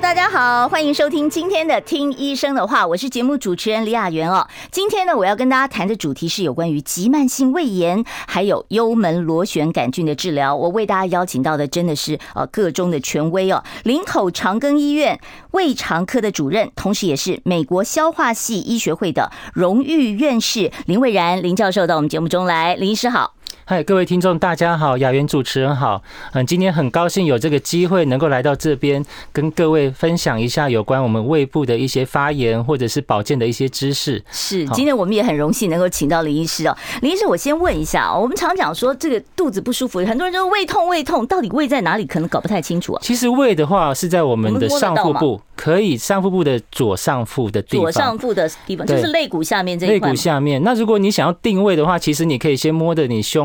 [0.00, 4.46] 大家好，欢迎收听今天的《听医生的话》，我是节目主持人李雅媛哦。
[4.70, 10.54] 今天呢，我要跟大家谈的主题是有关于急慢性胃炎，还有幽门螺旋杆菌的治疗。
[10.54, 15.18] 我为大家邀请到的真的是呃个中的权威哦，林口长庚医院
[15.50, 23.34] 胃肠科的主任，同时也是美国消化系医学会的荣誉院士林蔚然林教授到我们节目中来，林医师好。
[23.64, 26.02] 嗨，各位听众，大家好，雅媛主持人好，
[26.32, 34.24] 嗯，今天很高兴有这个机会能够来到这边，跟各位分享一下有关我们胃部的一些发炎或者是保健的一些知识。
[34.30, 36.74] 是，今天我们也很荣幸能够请到林医师哦。
[37.02, 42.06] 林医师，我先问一下，我们常讲说这个肚子不舒服，很多人说胃痛，胃痛到底胃在哪里？
[42.06, 43.00] 可能搞不太清楚啊。
[43.02, 50.08] 其实胃的话是在我们的上腹部，可以上腹部的左上腹的地方，左上腹的地方就是肋骨下面这一块。
[50.08, 53.37] 肋骨下面，那如果你想要定位的话，其实你可以先摸着你胸。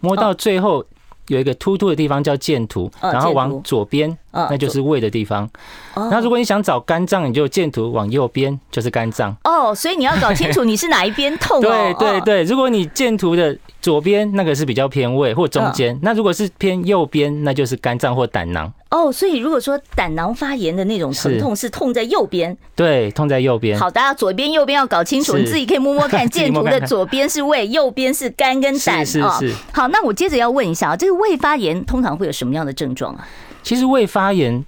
[0.00, 0.84] 摸到最后
[1.28, 5.48] 有一个突突的地方叫剑突，然后往左边，那就是胃的地方。
[5.94, 9.36] 那如果你想找肝脏，你就箭图往右边，就是肝脏。
[9.44, 11.60] 哦，所以你要搞清楚你是哪一边痛。
[11.62, 18.72] 对对对，如果你箭图的左边那个是比较偏胃或中间，那如果是偏右边，那就是肝脏或胆囊。
[18.90, 23.78] 哦，所以如果说胆囊发炎的那种疼痛是痛在右边，对，痛在右边。
[23.78, 29.04] 好，大家左边右边要搞清楚，你自己可以摸摸看， 箭图的左边是胃，右边是肝跟胆。
[29.04, 29.54] 是是是。
[29.72, 33.26] 好，那我接着要问一下啊，这个胃发炎通常会有什么样的症状啊？
[33.62, 34.64] 其实胃发炎，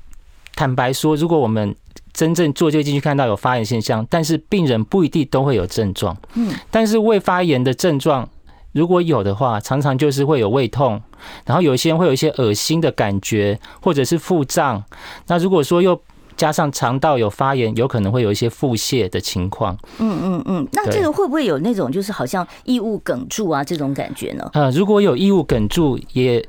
[0.54, 1.74] 坦白说，如果我们
[2.12, 6.16] 真正做就进去看到有发炎现象，但是病人不一定都会有症状。
[6.34, 8.28] 嗯，但是胃发炎的症状。
[8.72, 10.98] 如果有的话，常常就是会有胃痛，
[11.44, 14.82] 然后有些人会有一些恶心的感觉，或者是腹胀。
[15.26, 16.00] 那如果说又
[16.38, 19.76] 加上肠道有发炎，有可能会有一些腹泻的情况。
[19.98, 24.50] 嗯嗯嗯，那这个会不会有那种就是好像异物梗住啊这种感觉呢？
[24.54, 26.42] 呃，如果有异物梗住也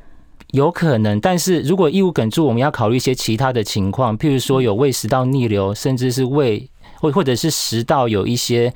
[0.54, 6.70] 有可能，但是如果异物梗住，我们要考虑一些其他的情况，譬如说有胃食道逆流，甚至是胃。
[7.00, 8.74] 或或者是食道有一些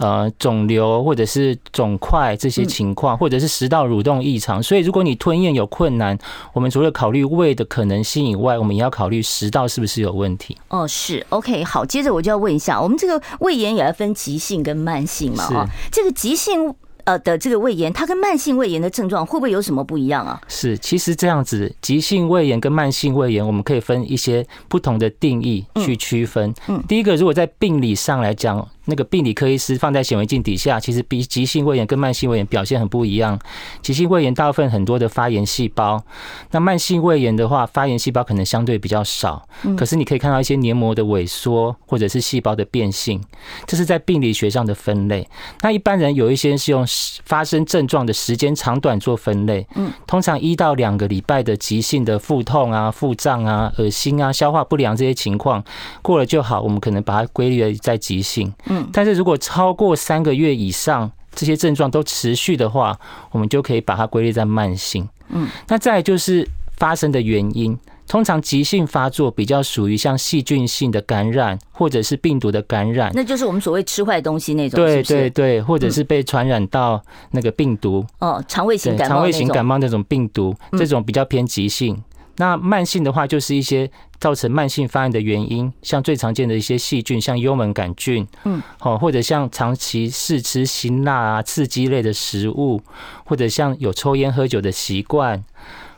[0.00, 6.18] 呃肿瘤或者是肿块这些情况，或者是食道蠕动异常，所以如果你吞咽有困难，
[6.52, 10.58] 我们除了考虑胃的可能性以外，我们也要考虑食道是不是有问题。
[10.68, 15.44] 哦，是 OK，好，接着我就要问一下，我们这个胃炎也要分急性跟慢性嘛？
[15.44, 16.74] 啊，这个急性。
[17.04, 20.40] 呃的这个胃炎，它跟慢性胃炎的症状会不会有什么不一样啊？
[20.48, 26.52] 是，其实这样子，急性胃炎跟慢性胃炎，我们可以分一些不同的定义去区分。
[26.68, 28.66] 嗯，第一个，如果在病理上来讲。
[28.86, 33.38] 那个病理科医师放在显微镜底下，其实比急性胃炎跟慢性胃炎表现很不一样。
[33.82, 36.02] 急性胃炎大部分很多的发炎细胞，
[36.50, 39.46] 那慢性胃炎的话，发炎细胞可能相对比较少。
[39.76, 43.22] 可是你可以看到一些黏膜的萎缩，或者是细胞的变性，
[43.66, 45.28] 这是在病理学上的分类。
[45.60, 46.84] 那一般人有一些是用
[47.24, 49.66] 发生症状的时间长短做分类。
[49.74, 55.62] 嗯，通常一到两个礼拜的急性的腹痛啊、腹胀啊、恶心啊、消化不良这些情况
[56.02, 58.52] 过了就好，我们可能把它归类在急性。
[58.70, 58.88] 嗯。
[58.92, 62.98] 但是如果超过三个月以上，这些症状都持续的话，
[63.30, 65.08] 我们就可以把它归类在慢性。
[65.28, 66.44] 嗯，那再来就是
[66.76, 67.78] 发生的原因，
[68.08, 74.84] 通常急性发作比较属于像细菌性的感染，或者是病毒的感染，那就是我们所谓吃坏东西那种。
[74.84, 78.04] 对对对，或者是被传染到那个病毒。
[78.18, 82.02] 哦，肠胃型感冒，肠胃型感冒那种病毒，这种比较偏急性。
[82.38, 83.88] 那慢性的话，就是一些
[84.20, 92.82] 造成慢性发炎的原因，像最常见的一些细菌，像幽门杆菌，嗯，好，或者像长期试吃辛辣啊、刺激类的食物，
[93.24, 95.42] 或者像有抽烟喝酒的习惯，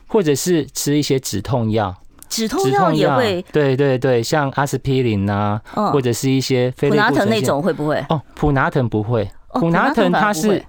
[0.07, 1.93] 或者是吃一些止痛药，
[2.29, 8.03] 止痛药也会，对对对，像阿司匹林啊，或者是一些普拿疼那种会不会？
[8.07, 10.63] 哦，普拿疼不会，普拿疼它是。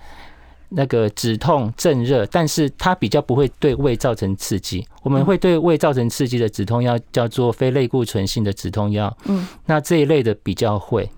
[0.75, 4.85] 那个止痛镇热，但是它比较不会对胃造成刺激。
[5.03, 9.15] 我们会对胃造成刺激的止痛药叫做非类固醇性的止痛药。
[9.25, 11.09] 嗯，那这一类的比较会。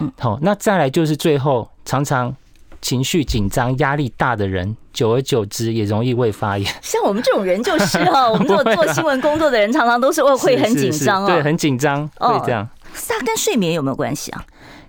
[0.00, 2.34] 嗯，好，那再来就是最后，常常
[2.80, 6.74] 情绪紧张、压力大的人，久而久之也容易胃发炎。
[6.82, 12.68] 像我们这种人就是哈， 我们做做新闻工作的人，常常都是会会很紧张哦，对，很紧张，会这样。
[13.08, 14.44] 它跟睡眠有没有关系啊？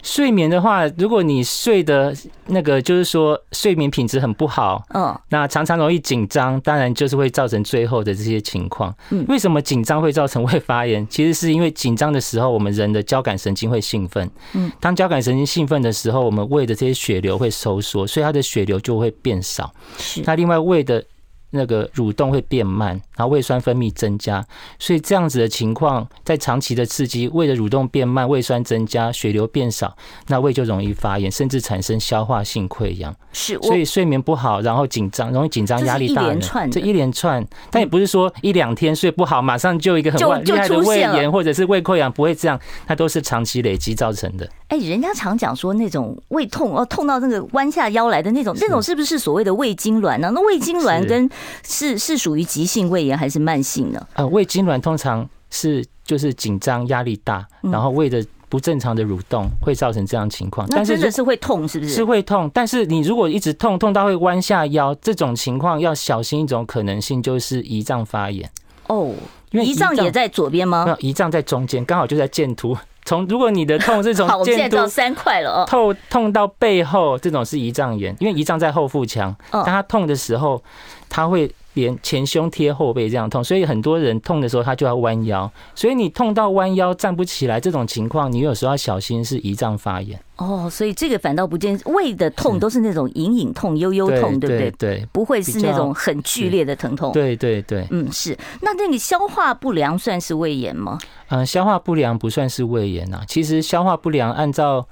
[0.07, 2.15] 睡眠的话，如果你睡的
[2.45, 8.95] 那个就是说睡眠品质很不好，嗯，那常常容易紧张，当然就是会造成最后的这些情况。
[9.09, 11.06] 嗯，为什么紧张会造成胃发炎？
[11.09, 14.31] 其实是因为紧张的时候，我们人的交感神经会兴奋。
[14.54, 19.69] 嗯，当交感神经兴奋的时候，我们胃的这些血流会收缩，所以它的血流就会变少。
[19.98, 21.04] 是，那另外胃的
[21.52, 24.46] 那个蠕动会变慢，然后胃酸分泌增加，
[24.80, 29.96] 所以这样子的情况，在长期的刺激，胃的蠕动变慢，胃酸增加，血流变少，
[30.28, 33.16] 那胃就容易发炎，甚至产生消化性溃疡。
[33.32, 44.50] 是，所以睡眠不好，然后紧张，容易紧张、压力大，这一连串，这一连串，但也不是说一两天睡不好，马上就一个很厉害的胃炎或者是胃溃疡，不会这样，它都是长期累积造成的。
[44.70, 50.30] 哎，人家常讲说那种胃痛哦，痛到那个弯下腰来的那种，那种是不是所谓的胃痉挛呢？
[50.34, 51.30] 那胃痉挛跟
[51.63, 54.07] 是是属于急性胃炎还是慢性呢？
[54.13, 60.68] 呃，胃痉挛通常是就是紧张、压力大，然后胃的不正常的蠕动会造成这样情况。
[60.69, 61.92] 但是真的是会痛，是不是？
[61.94, 68.50] 是会痛，但是你如果一直痛，痛到会弯下腰，这种情况要小心一种可能性就是胰脏发炎。
[68.88, 69.13] 哦，
[69.51, 70.86] 因为胰脏也在左边吗？
[70.86, 72.78] 没有，胰脏在中间，刚好就在剑突。
[73.07, 80.62] 从如果你的痛是从 剑突三块了哦，痛痛到背后，这种是胰脏炎，因为胰脏在后腹腔，当它痛的时候，
[81.09, 81.50] 它会。
[81.78, 90.20] 连前胸贴后背这样痛，所以很多人痛的时候他就要弯腰，所以你痛到弯腰站不起来这种情况，你有时候要小心是胰脏发炎。
[90.38, 94.72] 哦，所以这个反倒不见胃的痛都是那种隐隐痛、悠悠痛，对不对？
[94.72, 97.12] 对，不会是那种很剧烈的疼痛。
[97.12, 98.36] 对对对，嗯，是。
[98.62, 100.98] 那那你消化不良算是胃炎吗？
[101.30, 103.22] 嗯，消化不良不算是胃炎呐。
[103.28, 104.88] 其实消化不良按照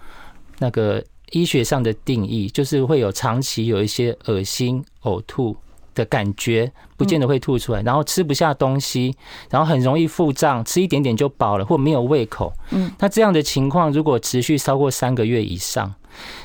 [0.60, 5.56] 那个医学上的定义，就是会有长期有一些恶心、呕吐。
[5.96, 9.16] 的感觉不见得会吐出来，然后吃不下东西，
[9.50, 12.54] 然后很容易腹胀，吃一点点就饱了，或没有胃口。
[12.70, 15.92] 嗯，那这样的情况如果持续超过三个月以上，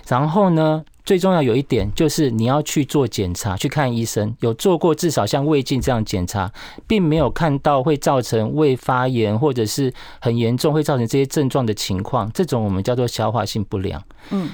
[0.08, 6.50] 然后呢，最重要有一点就是你要去做检查，去看医生，有做过至少像胃镜这样检查，
[6.86, 14.02] 并没有看到会造成胃发炎或者是很严重会造成这些症状的情况，这种我们叫做消化性不良。
[14.30, 14.48] 嗯。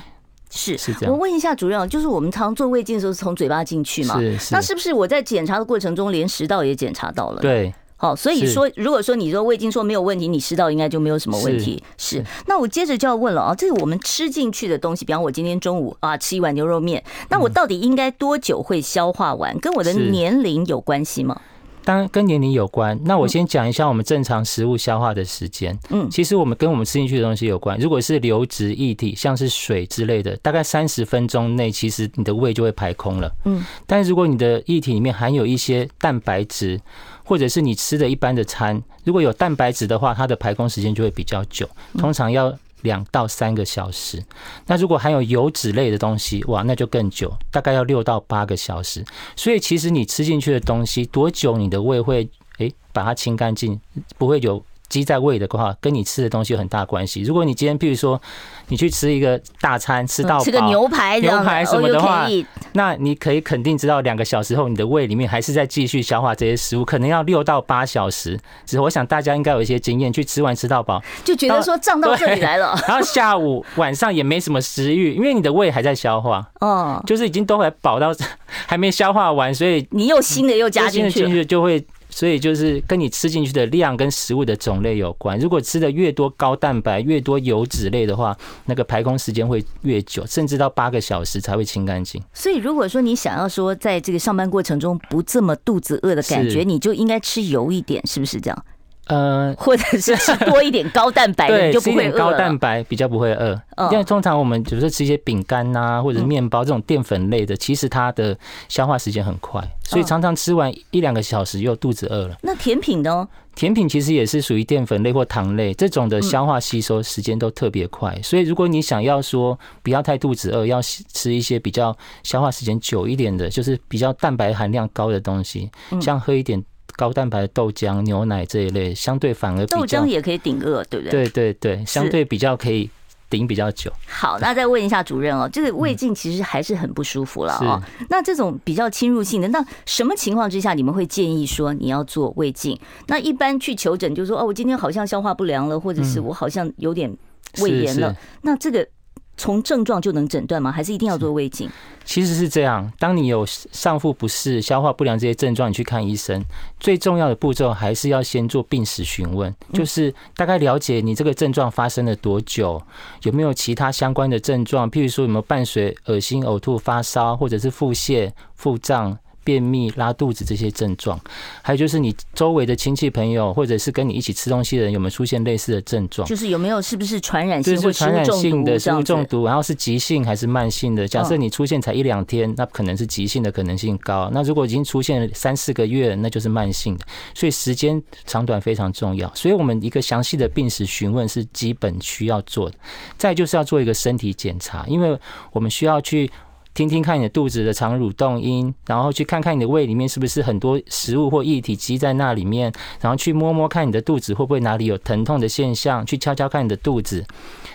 [0.50, 1.12] 是，是这样。
[1.12, 4.18] 我问一下主任，就是我们常做胃镜的时候是从嘴巴进去嘛？
[4.20, 4.54] 是是。
[4.54, 7.40] 那是不是我在检查的过程中连食道也检查到了？
[7.40, 7.74] 对。
[7.98, 11.82] 好，所以说，如果说你说胃镜说没有问题，你食道应该就没有什么问题。
[11.96, 12.22] 是。
[12.46, 19.58] 那我接着就要问了啊，这个我们吃进去的东西，比方我今天中午啊吃一碗牛肉面，那我到底应该多久会消化完？
[19.60, 21.40] 跟我的年龄有关系吗？
[21.86, 22.98] 当然跟年龄有关。
[23.04, 25.78] 那我先讲一下我们正常食物消化的时间。
[25.90, 27.78] 嗯，其实我们跟我们吃进去的东西有关。
[27.78, 33.32] 如果是流质液体，像是水之类的，大概三十分钟内，其实你的胃就会排空了。
[33.44, 36.80] 嗯，但是如果你的液体里面含有一些蛋白质，
[37.24, 42.52] 或者是你吃的一般的餐，如果有蛋白质的话，它的排空时间就会比较久，通常要。
[42.86, 44.24] 两到三个小时，
[44.66, 49.04] 那如果含有油脂类的东西，哇，那就更久，大概要六到八个小时。
[49.36, 53.78] 所以其实你吃进去的东西多久，你的胃会诶把它清干净，
[54.16, 54.64] 不会有。
[54.88, 57.22] 积在胃的话，跟你吃的东西有很大关系。
[57.22, 58.20] 如果你今天，譬如说，
[58.68, 62.26] 你去吃一个大餐，吃到饱，吃个牛排、牛排什么的话，
[62.72, 68.38] 那你可以肯定知道，两个小时后，你的胃里面还是在继续消化这些食物，可能要六到八小时。
[68.64, 78.14] 只是我想大家应该有一些经验，去吃完吃到饱，就觉得说胀到这里来了， 然后下午晚上也没什么食欲，因为你的胃还在消化，哦，就是已经都还饱到
[78.66, 81.84] 还没消化完，所以你又新的又加进去，就会。
[82.16, 85.38] 所以就是跟你吃进去的量跟食物的种类有关。
[85.38, 88.34] 如果吃的越多高蛋白、越多油脂类的话，
[88.64, 92.18] 那个排空时间会越久，甚至到八个小时才会清干净。
[92.32, 98.64] 所以如果说你想要说在这个上班过程中不这么肚子饿的感觉，你就应该吃油一点，是不是这样？
[99.06, 102.18] 呃，或者是吃多一点高蛋白 的，你就不会饿。
[102.18, 103.60] 高蛋白比较不会饿，
[103.92, 108.36] 因为通常我们比如说吃一些饼干呐，或者面包这种淀粉类的，其实它的
[108.68, 112.36] 消化时间很快，所以常常吃完一两个小时又肚子饿了。
[112.42, 113.28] 那甜品呢？
[113.54, 118.14] 甜品其实也是属于淀粉类或糖类，这种的消化吸收时间都特别快。
[118.22, 125.70] 所以如果你想要说不要太肚子饿，要吃一些比较消化时间久一点的，就是比较蛋白含量高的东西，
[126.02, 126.62] 像喝一点。
[126.96, 131.10] 高蛋白的豆浆、牛奶这一类，相对反而豆浆也可以顶饿，对不对？
[131.10, 132.88] 对对对，相对比较可以
[133.28, 133.92] 顶比较久。
[134.06, 137.82] 好，那再问一下主任哦， 这个胃镜其实还是很不舒服了哦。
[138.08, 142.78] 那这种比较侵入性的，那什么情况之下你们会建议说你要做胃镜？
[143.08, 147.14] 那一般去求诊就说哦，我今天好像消化不良了，或者是我好像有点
[147.58, 148.16] 胃炎了。
[148.42, 148.88] 那这个。
[149.36, 150.72] 从症状就能诊断吗？
[150.72, 151.68] 还是一定要做胃镜？
[152.04, 156.42] 其实是这样，当你有上腹不适、消化不良这些症状，你去看医生，
[156.78, 162.80] 最重要的步骤还是要先做病史询问，就是大概了解你这个症状发生了多久，
[163.22, 169.18] 有没有其他相关的症状，譬如说有没有伴随恶心、呕吐、发烧，或者是腹泻、腹胀。
[169.46, 171.16] 便秘、拉肚子这些症状，
[171.62, 176.26] 还有就是你周围的亲戚朋友或者是跟你一起吃东西的人有没有出现类似的症状？
[176.26, 181.06] 就是有没有是不是传染性或传染性的食物中毒，然后是急性还是慢性的？
[181.06, 184.28] 假设你出现才一两天，那可能是急性的可能性高。
[184.32, 187.06] 那如果已经出现三四个月，那就是慢性的。
[187.32, 189.32] 所以时间长短非常重要。
[189.32, 192.76] 所以我们一个详细的病史询问是基本需要做的。
[193.16, 195.16] 再就是要做一个身体检查，因为
[195.52, 196.28] 我们需要去。
[196.76, 207.24] 听听看你的肚子的肠蠕动音，然后去看看你的胃里面是不是很多食物或液体积在那里面，然后去摸摸看你的肚子会不会哪里有疼痛的现象，去敲敲看你的肚子，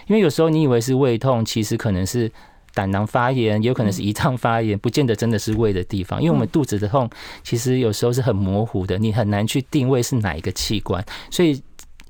[0.06, 2.32] 因为有时候你以为是胃痛，其实可能是
[2.76, 6.22] 胆囊发炎，也有可能是胰脏发炎，不见得真的是胃的地方。
[6.22, 7.10] 因为我们肚子的痛
[7.44, 11.60] 其实有时候是很模糊的，你很难去定位是哪一个器官，所以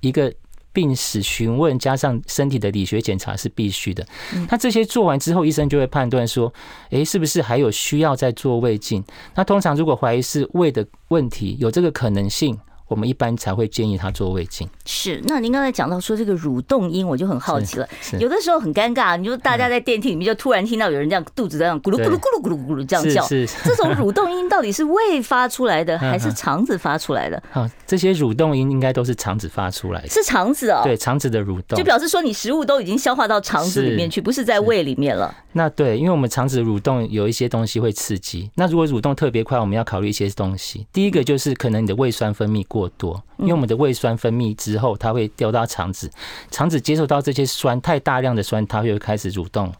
[0.01, 0.29] 一个。
[0.73, 4.05] 病史询问加上身体的理学检查是必须的。
[4.49, 6.53] 那这些做完之后，医生就会判断说，
[6.89, 9.03] 诶，是不是还有需要再做胃镜？
[9.35, 12.57] 那通常如果怀疑是胃的问题，有这个可能性。
[12.91, 14.67] 我们一般才会建议他做胃镜。
[14.85, 17.87] 是，那您刚才讲到说这个蠕动音，我就很好奇了。
[18.19, 27.41] 有的时候很尴尬，你就大家在电梯里面就突然听到有人这样肚子这样咕噜咕噜咕噜咕噜咕噜这样叫，是 这种蠕动音到底是胃发出来的还是肠子发出来的？
[27.49, 30.81] 好，这些蠕动音应该都是肠子发出来的，是肠子哦。
[30.83, 35.33] 对，肠子的蠕动，就表示说你食物都已经消化到肠子里面去，不是在胃里面了。
[35.53, 38.51] 那对，因为我们肠子蠕动有一些东西会刺激。
[38.55, 40.85] 那如果蠕动特别快，我们要考虑一些东西。
[40.91, 46.09] 第一个就是可能你的胃酸分泌过多，因为我们的胃酸分泌之后，它会掉到肠子，
[46.49, 49.73] 肠子接受到这些酸太大量的酸，它会开始蠕动，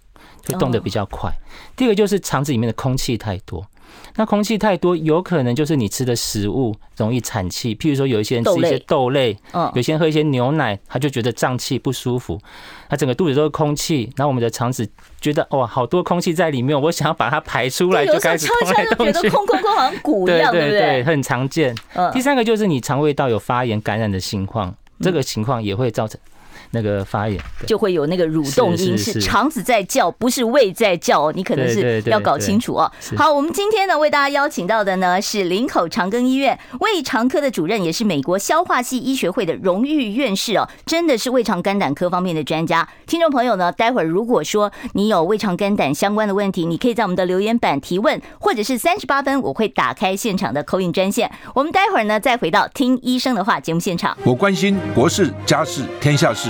[0.47, 1.31] 会动得比较快。
[1.75, 3.65] 第二个就是肠子里面的空气太多。
[4.15, 7.75] 那空气太多，有可能就是你吃的食物容易产气。
[7.75, 12.39] 譬如说，有一些人吃一些豆类，嗯，有些人喝一些牛奶，他就觉得胀气不舒服。
[12.89, 14.87] 他整个肚子都是空气，然后我们的肠子
[15.21, 21.03] 觉得哇，好多空气在里面，我想要把它排出来，就开始动来动去，觉得空空空好像鼓一样，对不对？
[21.03, 21.75] 很常见。
[22.13, 26.19] 第三个就是你肠胃道有发炎感染的情况，这个情况也会造成。
[26.71, 31.33] 那个发炎就会有那个蠕动音，是肠子在叫，不是胃在叫哦。
[31.35, 32.91] 你可能是要搞清楚哦。
[33.15, 42.87] 好，我们今天呢为大家邀请到的呢是林口长庚医院胃肠科的主任，也是美国消化系医学会的荣誉院士哦，真的是胃肠肝胆科方面的专家。
[43.05, 51.29] 听众朋友呢，待会儿如果说你有胃肠肝胆相关的问题，你可以在我们的留言板提问，或者是三十八分我会打开现场的 call in 专线。
[51.53, 54.17] 我们待会儿呢再回到听医生的话节目现场。
[54.23, 56.49] 我关心国事、家事、天下事。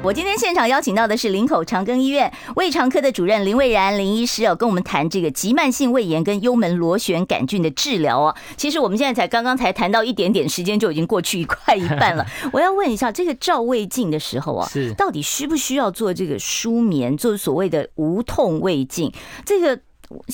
[0.00, 8.34] 我今天现场邀请到的是林口长庚医院胃肠科的主任林蔚然林医师哦，跟我们谈这个急慢性胃炎跟幽门螺旋杆菌的治疗哦。
[8.56, 12.24] 其实我们现在才刚刚才谈到一点点，时间就已经过去快一半了。
[12.52, 19.12] 我要问一下，这个照胃镜的时候啊，是到底需不需要做这个舒眠，做所谓的无痛胃镜？
[19.44, 19.78] 这个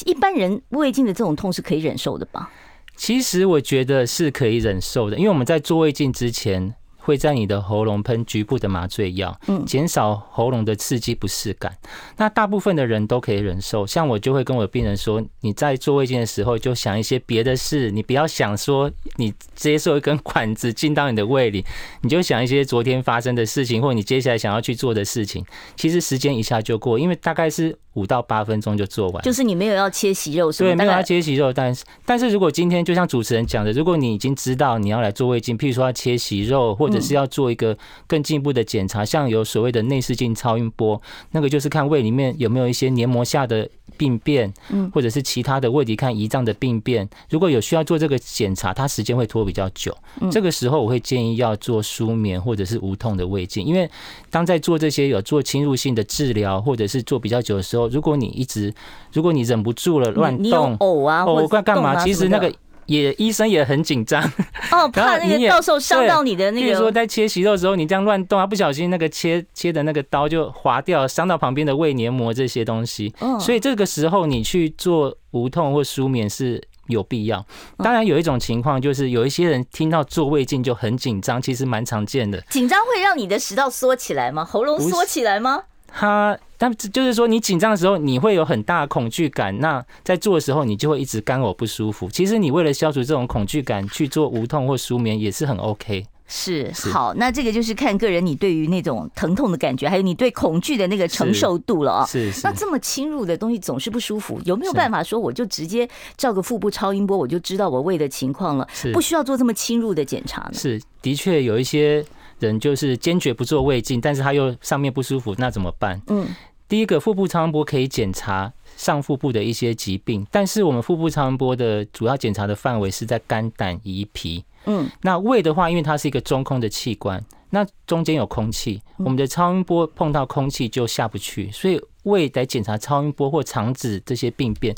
[0.04, 2.50] 一般人胃镜的这种痛是可以忍受的吧？
[2.96, 6.74] 其实我觉得是可以忍受的，因为我们在做胃镜之前。
[7.04, 11.76] 会在你的喉咙喷局部的麻醉药，嗯，减少喉咙的刺激不适感。
[12.16, 13.86] 那大部分的人都可以忍受。
[13.86, 21.62] 像我就会跟我的病人说，你在做胃镜的时候就想一些别的事，你不要想说你接受一根管子进到你的胃里，
[22.00, 25.44] 你就想一些昨天发生的事情，或你接下来想要去做的事情。
[25.76, 27.78] 其实时间一下就过，因为大概是。
[27.94, 30.70] 五到八分钟就做完，就是你没有要切息肉，是吗？
[30.70, 49.96] 对，没有要切息肉，但是但是如果今天就像主持人讲的，如果你已经知道你要来做胃镜，譬如说要切息肉，或者是要做一个更进一步的检查，像有所谓的内视镜超音波，那个就是看胃里面有没有一些黏膜下的病变，嗯，或者是其他的胃里看胰脏的病变，如果有需要做这个检查，它时间会拖比较久，
[50.30, 53.88] 这个时候我会建议要做舒眠或者是无痛的胃镜，因为
[54.30, 57.84] 当在做这些有做侵入性的治疗或者是做比较久的时候。
[57.94, 58.74] 如果你一直，
[59.12, 61.94] 如果你忍不住了乱动，呕啊，呕干干嘛？
[62.02, 62.52] 其实那个
[62.86, 64.22] 也医生也很紧张
[64.70, 66.66] 哦， 怕那个到时候伤到你的那个。
[66.66, 73.14] 比如说在切息肉的时候，你这样乱动啊，不小心那个切切的那个刀就划掉，伤到旁边的胃黏膜这些东西。
[73.40, 77.44] 所以这个时候你去做无痛或舒眠是有必要。
[77.78, 82.40] 当然有一种情况就是有一些人听到做胃镜就很紧张，其实蛮常见的。
[82.50, 84.44] 紧张会让你的食道缩起来吗？
[84.44, 85.62] 喉咙缩起来吗？
[85.88, 86.38] 他。
[86.64, 89.58] 但就是说，你紧张的时候，你会有很大的恐惧感。
[89.58, 92.08] 那在做的时候，你就会一直干呕不舒服。
[92.08, 96.06] 其实你为了消除这种恐惧感，去做无痛或舒眠也是很 OK。
[96.26, 102.06] 是好，那这个就是看个人你对于那种疼痛的感觉，还有你对恐惧的那个承受度了啊。
[102.06, 102.40] 是是。
[102.42, 108.66] 那这么侵入的东西总是不舒服，有没有办法说我就直接照个腹部超音波，我就知道我胃的情况了？
[108.94, 110.54] 不需要做这么侵入的检查呢？
[110.54, 112.02] 是，的确有一些
[112.38, 116.00] 人就是坚决不做胃镜，但是他又上面不舒服，那怎么办？
[116.06, 116.26] 嗯，
[116.68, 124.44] 第一个腹部超声波可以检查上腹部的一些疾病，但是我们腹部超声波的主要检查的范围是在肝胆胰脾。
[124.66, 134.74] 嗯，那胃的话，因为它是一个中空的器官，那中间有空气，我们的超音波碰到空气就下不去，所以胃得检查超音波或肠子这些病变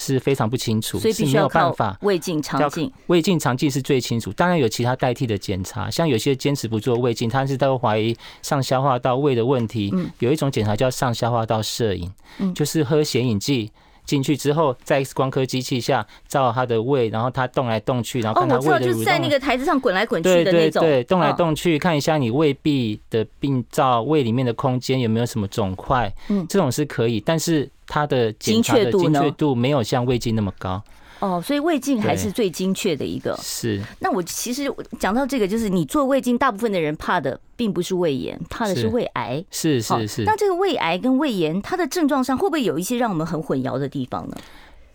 [0.00, 2.90] 是非常不清楚，所以没有办法胃镜、肠镜。
[3.06, 12.10] 胃镜、肠镜是最清楚，当然有其他代替的检查，像有些坚持不做胃镜，他是都怀疑上消化道胃的问题，有一种检查叫上消化道摄影，
[12.54, 13.70] 就是喝显影剂。
[14.10, 18.72] 进去之后，在 X 光科机器下照他的胃，然后他动来动去，然后看他胃的蠕动。
[18.72, 20.82] 哦，我知道，就是在那个台子上滚来滚去的那种。
[20.82, 26.12] 对对对，动来动去，看一下你胃壁的病灶，胃里面的空间有没有什么肿块。
[26.28, 30.82] 嗯，这种是可以，但是它的检查的精确度没有像胃镜那么高。
[31.20, 33.38] 哦，所以胃镜还是最精确的一个。
[33.42, 33.80] 是。
[34.00, 39.44] 那我其实讲到这个，就是你做胃镜，大部分的人怕的并不是胃炎，怕的是胃癌。
[39.50, 40.24] 是是是。
[40.24, 44.36] 那这个胃癌跟胃炎，它的症状上会不会有一些让我们很混淆的地方呢？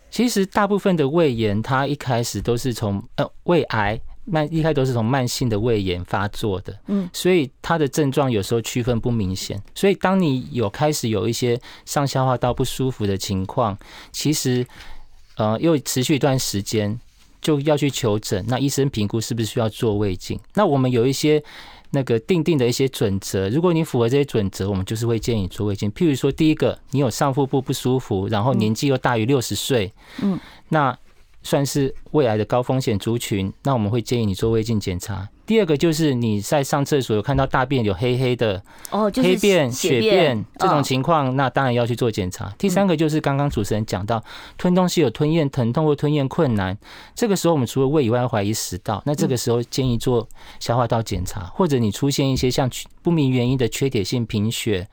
[0.09, 6.75] 其实大部分的胃炎，它一开始都是从呃胃癌慢，一开始都是从慢性的胃炎发作的。
[6.87, 7.07] 嗯。
[7.13, 9.61] 所以它的症状有时候区分不明显。
[9.75, 13.77] 所以当你有开始有一些上消化道不舒服的情况，
[14.11, 14.65] 其实。
[15.37, 16.99] 呃，又持续一段时间，
[17.41, 18.43] 就要去求诊。
[18.47, 20.39] 那医生评估是不是需要做胃镜？
[20.53, 21.43] 那我们有一些
[21.91, 25.91] 那个定定的一些准则，如果你符合这些准则，我们就是会建议做胃镜。
[25.91, 30.39] 譬如说，第一个，你有上腹部不舒服，然后年纪又大于六十岁，嗯，
[30.69, 30.97] 那
[31.45, 35.29] 算是未来的高风险族群，那我们会建议你做胃镜检查。
[35.45, 38.59] 第二个就是你在上厕所有看到大便有黑黑的
[38.89, 42.51] 哦，黑便、血便这种情况，那当然要去做检查。
[42.57, 44.23] 第三个就是刚刚主持人讲到
[44.57, 46.75] 吞东西有吞咽疼痛或吞咽困难，
[47.13, 50.27] 这个时候我们除了胃以外怀疑食道，那这个时候建议做
[50.59, 52.67] 消化道检查，或者你出现一些像
[53.03, 54.87] 不明原因的缺铁性贫血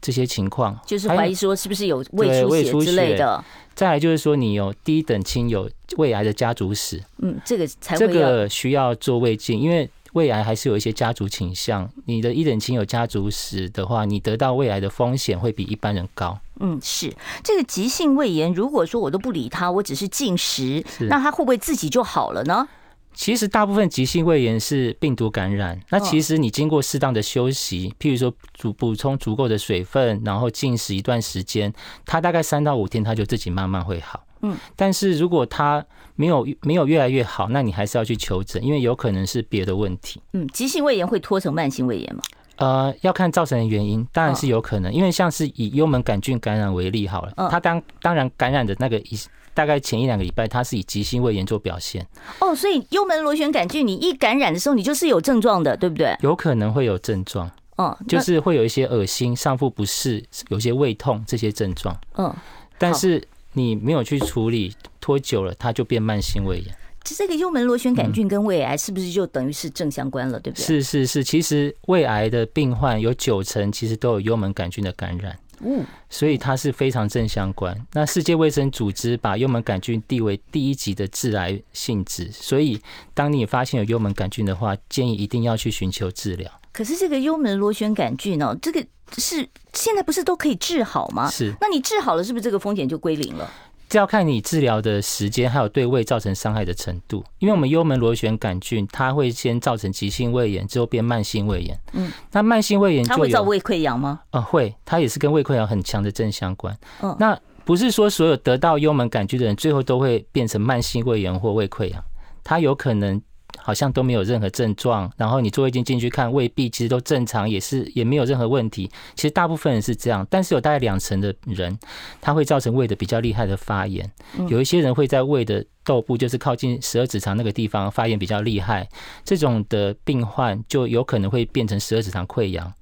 [0.00, 3.44] 这些情况，就是怀疑说是不是有胃出血之类的。
[3.74, 9.88] 再来就是说你有低等亲友胃癌的家族史，嗯，这个才这个需要做胃镜，因为。
[10.12, 16.38] 胃癌还是有一些家族倾向，你的一等亲有家族史的话，你得到胃癌的风险会比一般人高。
[16.60, 17.10] 嗯，是
[17.42, 22.68] 这个急性胃炎，如果说我都不理他，我只是进食，那他会不会自己就好了呢？
[23.14, 31.72] 其实大部分急性胃炎是病毒感染，那其实你经过适当的休息，譬如说补补充足够的水分，然后进食一段时间，
[32.04, 34.24] 它大概三到五天，它就自己慢慢会好。
[34.40, 35.84] 嗯，但是如果它
[36.16, 40.20] 没有没有越来越好，那你还是要去求诊，因为有可能是别的问题。
[40.32, 42.22] 嗯，急性胃炎会拖成慢性胃炎吗？
[42.56, 49.18] 呃，要看造成的原因，当然是有可能，因为像是以幽门杆菌感染为例好了，它当当然感染的那个一
[49.54, 52.06] 大概前一两个礼拜，它是以急性胃炎做表现。
[52.40, 56.16] 哦，所以幽门螺旋杆菌你一感染的时候，你就是有症状的，对不对？
[56.20, 61.96] 有可能会有症状，嗯，就是会有一些恶心、上腹不适、有些胃痛这些症状。
[62.16, 62.34] 嗯，
[62.78, 63.22] 但是。
[63.54, 66.74] 你没有去处理，拖久了它就变慢性胃炎。
[67.04, 70.64] 这个幽门螺旋杆菌跟胃癌是不是就等于是正相关了，对不对？
[70.64, 77.76] 是是是，其实胃癌的病患有九成其实都有幽门杆菌的感染，嗯，所以它是非常正相关。
[77.92, 82.80] 那世界卫生组织把幽门杆菌定为第一级的致癌性质，所以
[83.14, 86.50] 当你发现有幽门杆菌的话，建议一定要去寻求治疗。
[86.72, 88.84] 可是这个幽门螺旋杆菌哦，这个
[89.18, 91.30] 是现在不是都可以治好吗？
[91.30, 93.50] 是，那你治好了，是不是这个风险就归零了？
[93.92, 97.22] 这要看你治疗的时间，还有对胃造成伤害的程度。
[97.40, 101.78] 因为我们幽门螺旋杆菌，它会先造成急性胃炎，之后变慢性胃炎。
[101.92, 104.20] 嗯，那慢性胃炎它会造胃溃疡吗？
[104.30, 106.74] 呃，会，它也是跟胃溃疡很强的正相关。
[107.02, 112.02] 嗯，那不是说所有得到幽门杆菌的人，最后都会变成慢性胃炎或胃溃疡，
[112.42, 113.20] 它有可能。
[113.58, 118.90] 好像都没有任何症状，然后你做胃镜进去看胃壁，其实都正常，也是也没有任何问题。
[119.14, 121.78] 其实大部分人是这样，但是有大概两成的人，
[122.20, 124.10] 他会造成胃的比较厉害的发炎。
[124.48, 128.88] 有一些人会在胃的窦部，就是靠近十二指肠那个地方发炎比较厉害，
[129.24, 132.72] 这种的病患就有可能会变成十二指肠溃疡。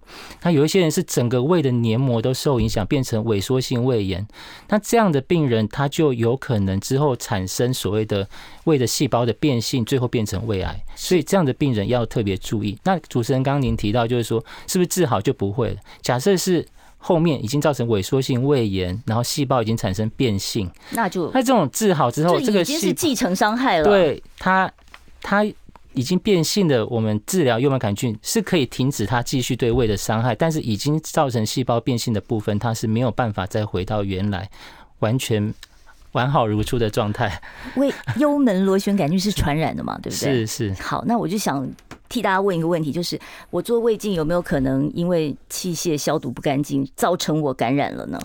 [0.43, 4.27] 那有一些人是整个胃的黏膜都受影响，变成萎缩性胃炎。
[4.69, 8.29] 那这样的病人，他就有可能之后产生所谓的
[8.65, 10.83] 胃的细胞的变性，最后变成胃癌。
[10.97, 12.77] 所以这样的病人要特别注意。
[12.83, 15.77] 那主持人刚刚您提到，就是说是不是治好就不会了？
[16.03, 16.67] 假设是
[17.03, 23.85] 后面已经造成萎缩性胃炎，然后细胞已经产生变性，那就那这种治好之后，这个已经是继承伤害了。
[23.85, 24.71] 对它，
[25.23, 25.43] 它
[25.95, 34.49] 已经变性的，我们治疗幽门杆菌是可以停止它继续对胃的伤害，但是已经造成细胞变性的部分，它是没有办法再回到原来
[34.99, 35.53] 完全
[36.13, 37.43] 完好如初的状态。
[37.77, 39.99] 胃幽门螺旋杆菌是传染的嘛？
[40.03, 40.47] 对不对？
[40.47, 40.83] 是是。
[40.83, 41.71] 好，那我就想。
[42.11, 43.17] 替大家问一个问题，就是
[43.51, 48.19] 我做胃镜有没有可能因为器械消毒不干净，造成我感染了呢？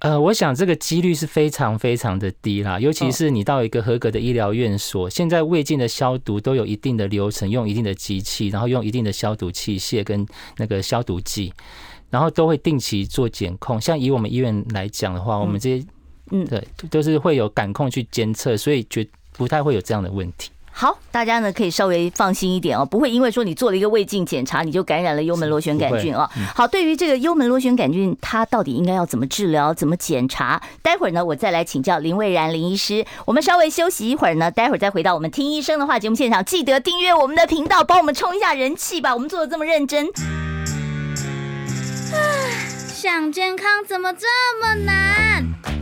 [0.00, 10.26] 呃，我想这个几率是非常非常的低啦，尤其是你到一个合格的医疗院所，现在胃镜的消毒都有一定的流程，用一定的机器，然后用一定的消毒器械跟
[10.58, 11.54] 那个消毒剂，
[12.10, 13.80] 然后都会定期做检控。
[13.80, 15.86] 像以我们医院来讲的话，我们这些
[16.32, 20.50] 嗯，对，都是会有感控去监测，所以绝不太会有这样的问题。
[20.74, 26.26] 好，大家呢可以稍微放心一点哦，不会因为说你做了一个胃镜检查，你就感染了幽门螺旋杆菌哦。
[26.54, 30.62] 好，对于这个幽门螺旋杆菌，它到底应该要怎么治疗、怎么检查？
[30.80, 33.04] 待会儿呢，我再来请教林蔚然林医师。
[33.26, 36.42] 我们稍微休息一会儿呢，待会儿再回到我们听医生的话节目现场。
[36.42, 39.12] 记得订阅我们的频道，帮我们冲一下人气吧！
[39.14, 40.08] 我们做的这么认真。
[42.88, 44.26] 想健康怎么这
[44.58, 45.81] 么难？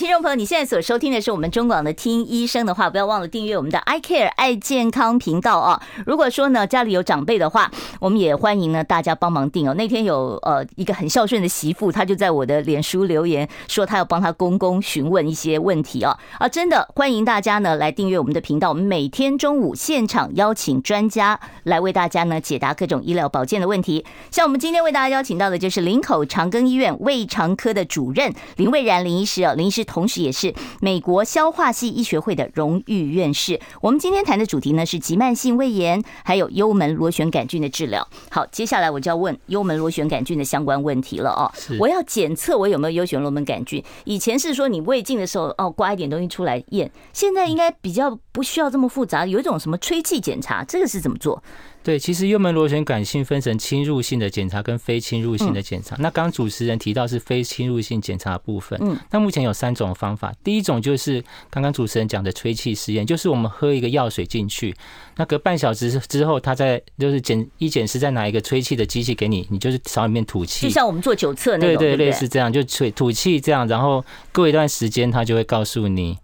[0.00, 5.82] 听众朋友，你现在所收听的是我们中广的听医生的话，不要忘了订阅我们的 I Care 爱健康频道啊！
[6.06, 9.74] 如果说呢家里有长辈的话，我们也欢迎呢大家帮忙订哦。
[9.74, 16.48] 那天有呃一个很孝顺的媳妇，她就在我的脸书留言说，她要帮她公公询问一些问题啊啊！
[16.48, 24.06] 真的欢迎大家呢来订阅我们的频道，我们每天中午现场邀请专家来为大家呢解答各种医疗保健的问题。
[24.30, 29.84] 像我们今天为大家邀请到的就是林口长庚医院胃肠科的主任林蔚然林医师啊，林医师。
[29.90, 33.60] 同时，也是美国消化系医学会的荣誉院士。
[33.80, 38.06] 我们今天谈的主题呢是急慢性胃炎，还有幽门螺旋杆菌的治疗。
[38.30, 41.50] 好，接下来我就要问幽门螺旋杆菌的相关问题了哦。
[41.80, 43.82] 我要检测我有没有幽旋螺门杆菌。
[44.04, 51.42] 以前是说你胃镜的时候哦，刮一点东西出来验，现在应该比较不需要这么复杂，有一种什么吹气检查，这个是怎么做？
[51.82, 55.96] 对，其实幽门螺旋杆菌分成侵入性的检查跟非侵入性的检查。
[55.98, 60.30] 那刚刚主持人提到是非侵入性检查的部分，嗯，那目前有三种方法。
[60.44, 64.74] 第一种就是刚刚主持人讲的吹气实验，就是我们喝一个药水进去，
[65.16, 76.18] 那隔半小时之后，他在就是检一检是再拿一个吹气的机器给你，你就是朝里面吐气，就像我们做酒测那种，对对，对，类似这样，就吹吐气这样，然后过一段时间，他就会告诉你。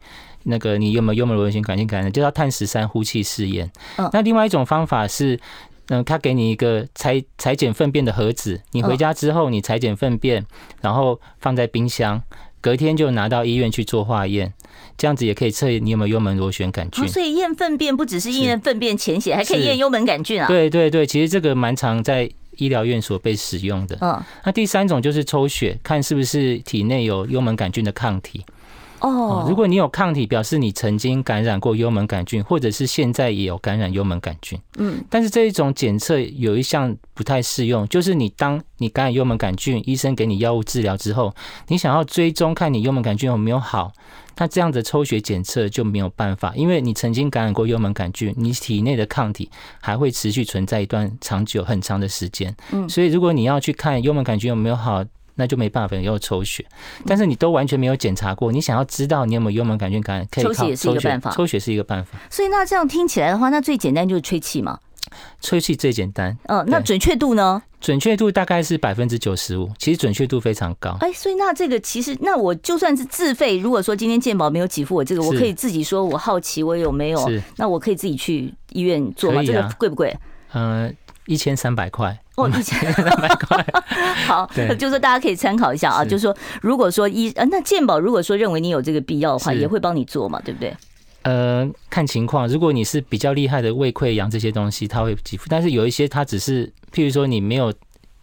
[0.48, 2.11] 那个你有没有幽门螺旋杆菌感染？
[2.11, 3.70] 就叫碳十三呼气试验。
[4.12, 5.38] 那另外一种方法是，
[5.88, 10.44] 嗯，他给你一个裁裁剪粪便的盒子，你回家之后你裁剪粪便，
[10.80, 12.22] 然后放在冰箱，
[12.61, 14.52] 隔天就拿到医院去做化验，
[14.96, 17.06] 这样子也可以测你有没有幽门螺旋杆菌。
[17.09, 20.46] 所以验粪便不只是验粪便潜血，还可以验幽门杆菌啊。
[20.46, 23.98] 对对对，其实这个蛮常在医疗院所被使用的。
[24.00, 28.44] 嗯，那第三种就是抽血，看是不是体内有幽门杆菌的抗体。
[29.00, 34.59] 哦，如果你有抗体，表示你曾经感染过幽门杆菌，或者是现在也有感染幽门杆菌。
[34.78, 41.35] 嗯，但是这一种检测有一项不太适用，就是你当你感染幽门杆菌，医生给你药物治疗之后，
[41.68, 43.92] 你想要追踪看你幽门杆菌有没有好，
[44.38, 52.54] 那这样的抽血检测就没有办法，因为你曾经感染过幽门杆菌，你体内的抗体还会持续存在一段长久很长的时间。
[52.72, 55.04] 嗯，所以如果你要去看幽门杆菌有没有好，
[55.37, 56.64] 那就没办法，要抽血，
[57.07, 62.18] 但是你都完全没有检查过，你想要知道你有没有幽门杆菌感染，可以抽血，也是一个办法，抽血是一个办法。
[62.29, 64.79] 所以那这样听起来的话，那最简单就是吹气嘛？
[65.40, 66.37] 吹气最简单。
[66.49, 67.62] 嗯，那准确度呢？
[67.81, 70.96] 准确度大概是百分之九十五，其实准确度非常高。
[71.01, 79.42] 哎，所以那这个其实，那我就算是自费，如果说今天健保没有给付我这个，我可以自己说我好奇我有没有，那我可以自己去医院做吗？
[79.44, 80.16] 这个贵不贵？
[80.53, 80.94] 嗯。
[81.26, 83.66] 一千三百块哦，一千三百块。
[84.26, 86.04] 好，就是说大家可以参考一下啊。
[86.04, 90.74] 就是说，如果说医呃，那健保如果说认为你有这个必要的话，也会帮你做嘛，对不对？
[91.22, 92.46] 呃，看情况。
[92.46, 95.46] 如果你是比较厉害的胃溃疡这些东西，它会给付。
[95.48, 97.72] 但是有一些它只是，譬如说你没有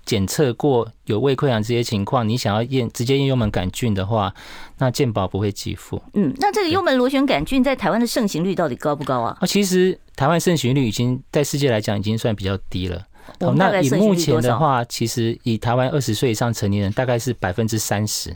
[0.06, 4.34] 检测过有胃溃疡这些情况，你想要验直接验幽门杆菌的话，
[4.78, 6.02] 那健保不会给付。
[6.14, 9.38] 嗯，那这个幽门螺旋杆菌在台湾的盛行率到底高不高啊？
[9.40, 10.00] 啊，其实。
[10.16, 13.04] 台湾盛行率已经在世界来讲已经算比较低了。
[13.40, 18.32] 哦，那以目前的话，其实以台湾二十岁以上成年人大概是百分之三十。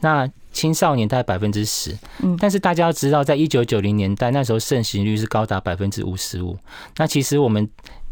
[0.00, 1.96] 那青少年大概百分之十。
[2.22, 6.54] 嗯，但是大家要知道，在一九九零年代那时候盛行率是高达百分之五十五。
[6.98, 7.66] 那其实我们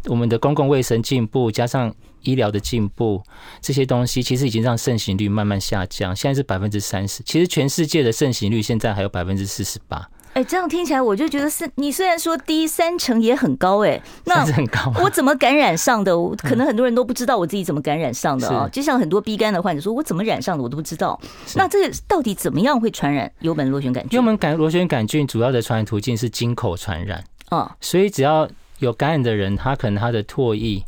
[0.07, 3.21] 我们的公共卫生进步，加上医疗的进步，
[3.61, 6.15] 这些东西其实已经让盛行率慢慢下降。
[6.15, 10.09] 现在是百分之三十，其实全世界的盛行率现在还有百分之四十八。
[10.33, 14.91] 哎，这样听起来我就觉得是，你虽然说低三成也很高，哎，那很高。
[15.01, 16.11] 我怎么感染上的？
[16.43, 18.67] 可能很多人都不知道我自己怎么感染上的啊。
[18.67, 21.17] 就像很多 B 肝的患者说，我怎么染上的我都不知道。
[21.55, 24.17] 那这个到底怎么样会传染幽门螺旋杆菌？
[24.17, 27.23] 幽门杆螺旋杆菌主要的传染途径是经口传染。
[27.51, 28.45] 哦，所以只要
[28.79, 30.83] 有感染的人，他可能他的唾液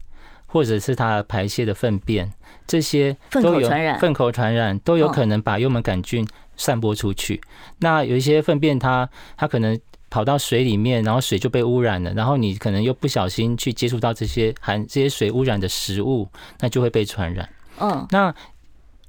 [0.45, 2.31] 或者是他排泄的粪便，
[2.65, 6.27] 这些都有粪口传染，粪口传染都有可能把幽门杆菌。
[6.59, 7.39] 散播出去，
[7.81, 16.27] 那有一些粪便它，它可能跑到水里面，然后水就被污染了，然后你可能又不小心去接触到这些含这些水污染的食物，
[16.59, 17.47] 那就会被传染。
[17.79, 18.33] 嗯，那。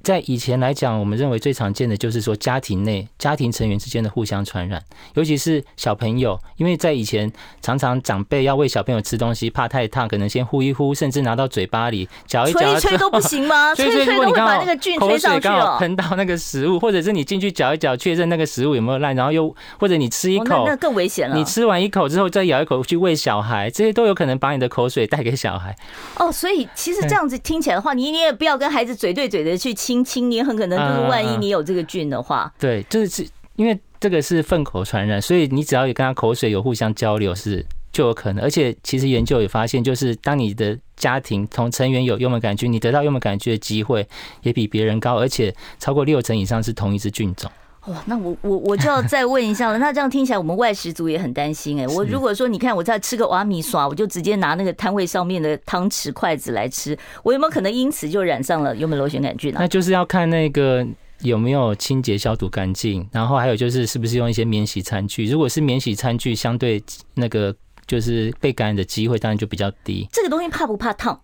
[0.09, 4.81] 在以前来讲，我们认为最常见的就是说家庭内家庭成员之间的互相传染，
[5.13, 13.75] 尤其是小朋友，因为在以前常常长辈要喂小朋友吃东西，怕太烫，可能先呼一呼，甚至拿到嘴巴里嚼一嚼，吹一吹 都不行吗？
[13.75, 21.35] 吹一吹都会把那个菌吹上去，刚好喷到那个食物，或者是你进去嚼一嚼，确认那个食物有没有烂，然后又或者你吃一口，那更危险了。
[21.35, 25.75] 你吃完一口之后再咬一口去喂小孩，这些都有可能把你的口水带给小孩。
[26.15, 30.79] 哦，所以其实这样子听起来的话，你你也不要跟孩子嘴对嘴的去亲亲，你很可能。
[30.79, 38.43] 就是万一你有这个菌的话，对，就是因为这个是粪口传染，所以你只要有跟他口水有互相交流，是就有可能。
[38.43, 44.07] 而且其实研究也发现，就是当你的家庭同成员有幽门杆菌，你得到幽门杆菌的机会
[44.43, 47.51] 也比别人高，而且超过六成以上是同一只菌种。
[47.89, 49.77] 哇，那我我我就要 再问一下了。
[49.77, 51.87] 那这样听起来，我们外食族也很担心哎。
[51.87, 59.57] 我如果说你看我在吃个瓦米刷，我就直接拿那个摊位上面的汤匙、筷子来吃，我有没有可能因此就染上了幽门螺旋杆菌呢？
[59.59, 60.85] 那就是要看那个
[61.21, 65.25] 有没有清洁消毒干净，然后还有就是是不是用一些免洗餐具。
[65.25, 66.81] 如果是免洗餐具，相对
[67.15, 67.53] 那个
[67.87, 70.07] 就是被感染的机会当然就比较低。
[70.11, 71.19] 这个东西怕不怕烫？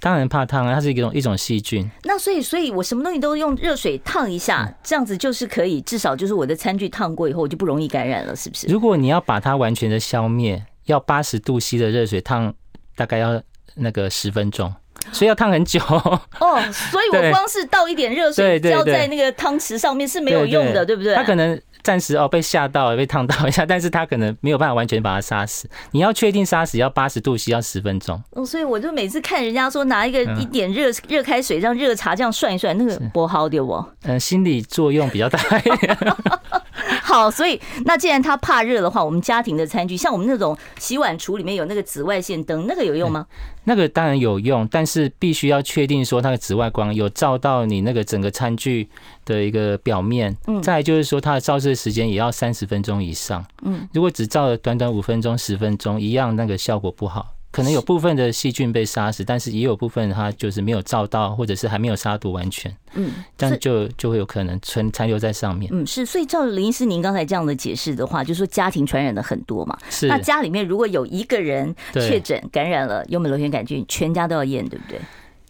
[0.00, 1.88] 当然怕烫啊，它是一种一种细菌。
[2.04, 8.66] 那所以，所以我什么东西都用热水烫一下，这样子就是可以，至少就是我的餐具烫过以后，我就不容易感染了，是不是？
[8.68, 12.54] 如果你要把它完全的消灭，要八十度 C 的热水烫，
[12.96, 13.42] 大概要
[13.74, 14.72] 那个十分钟，
[15.12, 15.80] 所以要烫很久。
[15.80, 21.14] 哦，所以我光是倒一点热水浇在那个汤匙上面是没有用的，对不对？
[21.14, 21.60] 它可能。
[21.82, 25.68] 暂时哦，被吓到了，被烫到一下， 但是他可能没有办法完全把它杀死。
[25.92, 28.22] 你要确定杀死，要八十度需要十分钟。
[28.32, 33.86] 哦，所以我就每次看人家说拿一个一点热热开水，让热茶这样涮一涮，那个不好的哦。
[34.02, 35.98] 嗯，心理作用比较大一点。
[37.10, 43.26] 好，所以那既然他怕热的话，我们家庭的餐具，像我们那种洗碗橱里面有那个紫外线灯，那个有用吗？
[43.64, 48.88] 那个当然有用，但是必须要确定说它的紫外光有照到你那个整个餐具
[49.24, 50.36] 的一个表面。
[50.46, 53.44] 嗯，再来就是说它的照射时间也要三十分钟以上。
[53.62, 57.34] 嗯，如果只照了短短五分钟、十分钟，一样那个效果不好。
[57.50, 62.74] 可能有部分的细菌被杀死，但是也有部分它就是没有照到，或者是还没有杀毒完全。
[62.94, 65.68] 嗯，这样就就会有可能存残留在上面。
[65.74, 66.06] 嗯，是。
[66.06, 69.76] 所以照林医师您刚才这样的解释的话，就是说家庭传染的很多嘛。
[69.88, 70.06] 是。
[70.06, 75.00] 那家里面如果有一个人确诊感染了幽门螺旋杆菌，全家都要验，对不对？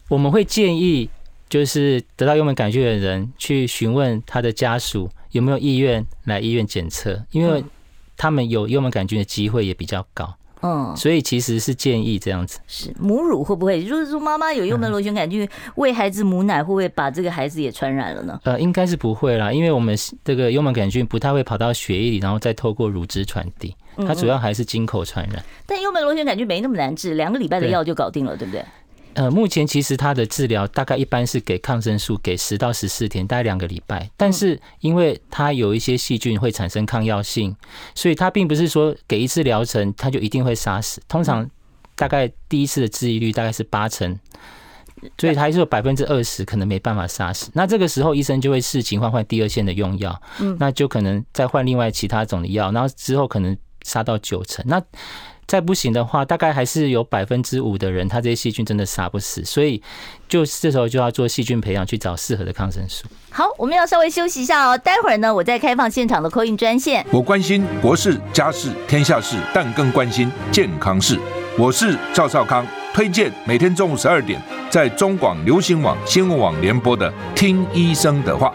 [0.08, 1.08] 我们会建议，
[1.50, 7.62] 就是得到幽门杆菌的人去询问他的家属有没有意愿来医院检测，因为
[8.16, 10.34] 他们有幽门杆菌的机会也比较高。
[10.62, 12.58] 嗯，所以其实是建议这样子。
[12.66, 13.82] 是母乳会不会？
[13.84, 18.38] 就是说妈妈有幽门螺旋杆菌，喂孩子母奶，会不会把这个孩子也传染了呢？
[18.44, 23.74] 呃，应该是不会啦，因为我们这个幽门杆菌不太会跑到血液里，然后再透过乳汁传递。
[24.06, 25.44] 它主要还是经口传染。
[25.66, 28.64] 但幽门螺旋杆菌没那么难治，两个礼拜的药就搞定了，对不对？
[29.14, 34.08] 呃，目前其实它的治疗大概一般是给抗生素，给十到十四天，大概两个礼拜。
[34.16, 37.54] 但是因为它有一些细菌会产生抗药性，
[37.94, 41.02] 所以它并不是说给一次疗程它就一定会杀死。
[41.08, 41.48] 通常
[41.96, 44.18] 大概第一次的治愈率大概是八成，
[45.18, 47.50] 所以它还是有百分之二十可能没办法杀死。
[47.52, 50.20] 那这个时候医生就会视情况换第二线的用药，
[50.58, 54.64] 那就可能再换另外其他种的药，然后之后可能杀到九成。
[54.68, 54.80] 那
[55.50, 59.82] 再不行的话，大概还是有百分之五的人，他这些细菌真的杀不死，所以
[60.28, 63.04] 就这时候就要做细菌培养，去找适合的抗生素。
[63.30, 67.04] 好，我们要稍微休息一下哦，待会儿呢，我再开放现场的 call in 专线。
[67.10, 71.18] 我关心国事、家事、天下事，但更关心健康事。
[71.58, 78.54] 我是赵少康，推荐每天中午十二点在中广流行网、新闻网联播的《听医生的话》。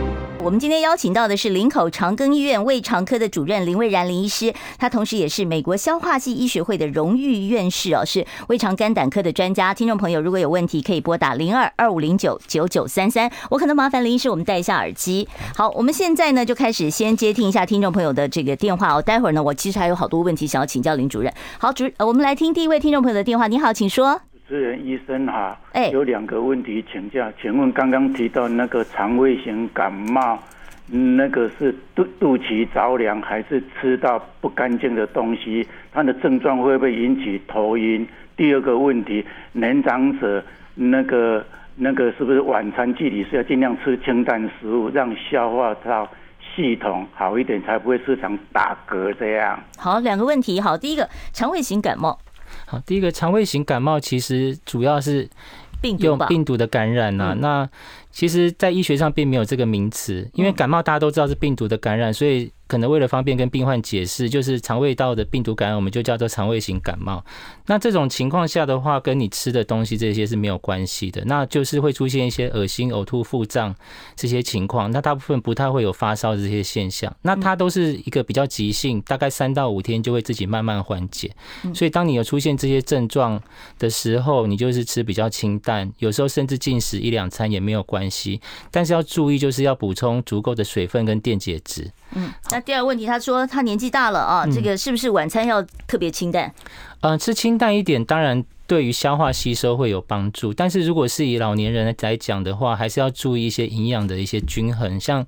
[0.43, 9.71] 我们今天邀请到的是林口长庚医院胃肠科的主任林蔚然林医师，他同时也是美国消化系医学会的荣誉院士哦，是胃肠肝胆科的专家。
[9.71, 13.31] 听众朋友如果有问题，可以拨打零二二五零九九九三三。
[13.51, 15.29] 我可能麻烦林医师，我们戴一下耳机。
[15.55, 18.99] 好，我们现在呢就开始先接听一下听众朋友的这个电话哦。
[18.99, 21.31] 待会儿呢，我其实还有好多问题想要请教林主任。
[21.59, 23.45] 好，主，我们来听第一位听众朋友的电话。
[23.47, 24.21] 你好，请说。
[24.51, 30.37] 主持人医生哈，哎，有两个问题请教，请问刚刚提到那个肠胃型感冒，
[30.89, 35.65] 那个是肚肚脐着凉，还是吃到不干净的东西？
[35.93, 38.05] 它的症状会不会引起头晕？
[38.35, 40.43] 第二个问题，年长者
[40.75, 41.45] 那个
[41.77, 46.05] 那个是不是晚餐具体是要尽量吃清淡食物，让消化道
[46.53, 49.57] 系统好一点，才不会时常打嗝这样？
[49.77, 52.19] 好，两个问题，好，第一个肠胃型感冒。
[52.65, 55.29] 好，第一个肠胃型感冒其实主要是
[55.99, 57.33] 用病毒的感染呐、啊。
[57.39, 57.69] 那
[58.11, 62.51] 其实，在医学上并没有这个名词，因为感冒大家都知道是病毒的感染，所以。
[62.67, 67.21] 可能为了方便跟病患解释，就是肠胃道的病毒感染，我们就叫做肠胃型感冒。
[67.65, 73.75] 那这种情况下的话，跟你吃的东西这些是没有关系的，那就是会出现一些恶心、呕吐、腹胀
[74.15, 74.89] 这些情况。
[74.89, 77.13] 那大部分不太会有发烧这些现象。
[77.23, 81.29] 那它都是一个比较急性，大概三到五天就会自己慢慢缓解。
[81.75, 83.43] 所以当你有出现这些症状
[83.79, 88.41] 的时候，你就是吃比较清淡，有时候甚至进食一两餐也没有关系。
[88.71, 91.91] 但是要注意，就是要补充足够的水分跟电解质。
[92.13, 96.53] 嗯，那第二个问题，他说他年纪大了啊，这个是不是晚餐要特别清淡？
[97.01, 100.53] 嗯，吃清淡一点，当然对于消化吸收会有帮助。
[100.53, 105.25] 但是如果是以老年人来讲的话，还是要注意一些营养的一些均衡，像。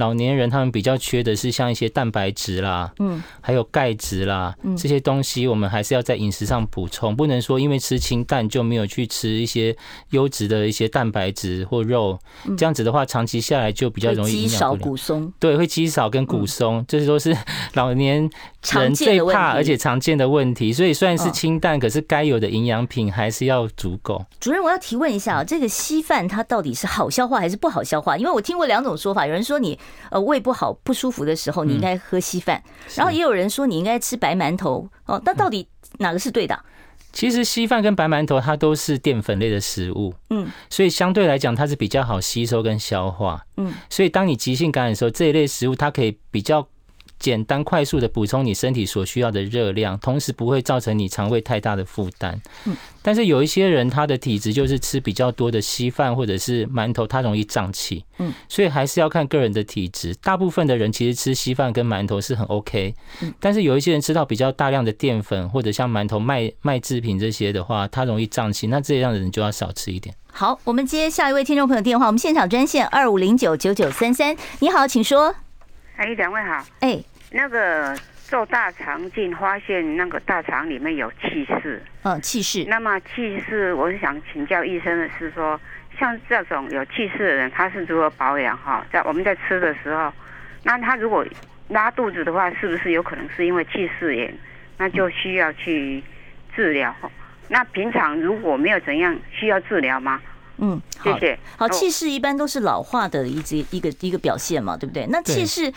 [0.00, 9.76] 老年人他们比较缺的是像一些蛋白质啦，嗯，还有钙质啦，这些东西我们还是要在饮食上补充，不能说因为吃清淡就没有去吃一些
[10.10, 12.18] 优质的一些蛋白质或肉，
[12.56, 17.36] 这样子的话长期下来就比较容易营养不良，肌少骨松，对，会积少跟骨松，这些都是
[17.74, 18.28] 老年
[18.62, 20.72] 人最怕而且常见的问题。
[20.72, 24.24] 所以虽然是清淡，可是该有的营养品还是要足够。
[24.38, 28.16] 主任，我要提问一下，这个稀饭它到底是好消化还是不好消化？
[28.16, 29.78] 因为我听过两种说法，有人说你。
[30.10, 32.60] 呃，胃不好不舒服的时候，你应该喝稀饭。
[32.96, 35.22] 然后也有人说你应该吃白馒头哦。
[35.24, 35.66] 那到底
[35.98, 36.58] 哪个是对的？
[37.12, 43.72] 其实稀饭跟白馒头它都是淀粉类的食物，嗯，所以相对来讲它是比较好吸收跟消化，嗯。
[43.88, 46.66] 所以当你急性感染的时候，这一类食物它可以比较。
[47.20, 52.40] 简单快速的补充你身体所需要的热量，同时不会造成你肠胃太大的负担。
[52.64, 58.02] 嗯，但是有一些人他的体质就是吃比较多的稀饭或者是馒头，他容易胀气。
[58.18, 60.14] 嗯，所以还是要看个人的体质。
[60.16, 62.94] 大部分的人其实吃稀饭跟馒头是很 OK。
[63.20, 68.66] 嗯，但是有一些人吃到比较大量的淀粉或者像馒头麦麦制品这些的话，他容易胀气。
[68.66, 70.14] 那这样的人就要少吃一点。
[70.32, 74.34] 好，我们接下一位听众朋友电话，我们现场专线二五零九九九三三。
[74.60, 75.34] 你好，请说。
[75.96, 76.64] 哎，两位好。
[76.80, 77.02] 哎。
[77.30, 82.64] 那个做大肠镜发现那个大肠里面有气室，嗯，气室。
[82.68, 85.58] 那么气室，我是想请教医生的是说，
[85.98, 88.84] 像这种有气室的人，他是如何保养哈？
[88.92, 90.12] 在我们在吃的时候，
[90.64, 91.24] 那他如果
[91.68, 94.34] 拉肚子的话，是不是有可能是因为气室炎？
[94.78, 96.02] 那就需要去
[96.56, 96.94] 治疗。
[97.48, 100.20] 那平常如果没有怎样需要治疗吗？
[100.62, 101.38] 嗯，谢谢。
[101.56, 105.06] 好，气室一般都是老化的一一个一个表现嘛，对不对？
[105.08, 105.72] 那气室。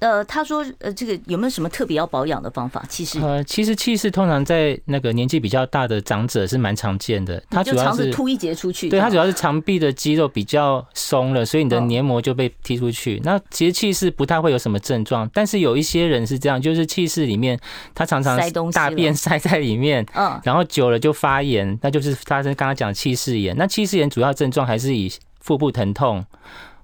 [0.00, 2.84] 呃，他说，呃，这个有没有什么特别要保养的方法？
[2.88, 7.42] 其实，呃，其实气室通常在那个年纪比较大的长者是蛮常见的。
[7.48, 13.20] 它主要是突一节出去，对，它主要是肠壁的肌肉比较松了，所以你的黏膜就被踢出去。
[13.24, 17.58] 那其实气室不太会有什么症状，但是有一些人是这样，就是气室里面
[17.94, 18.38] 他常常
[18.72, 23.56] 大便塞在里面，嗯，然后久了就发炎，那就是发生刚刚讲气室炎。
[23.56, 26.24] 那气室炎主要症状还是以腹部疼痛。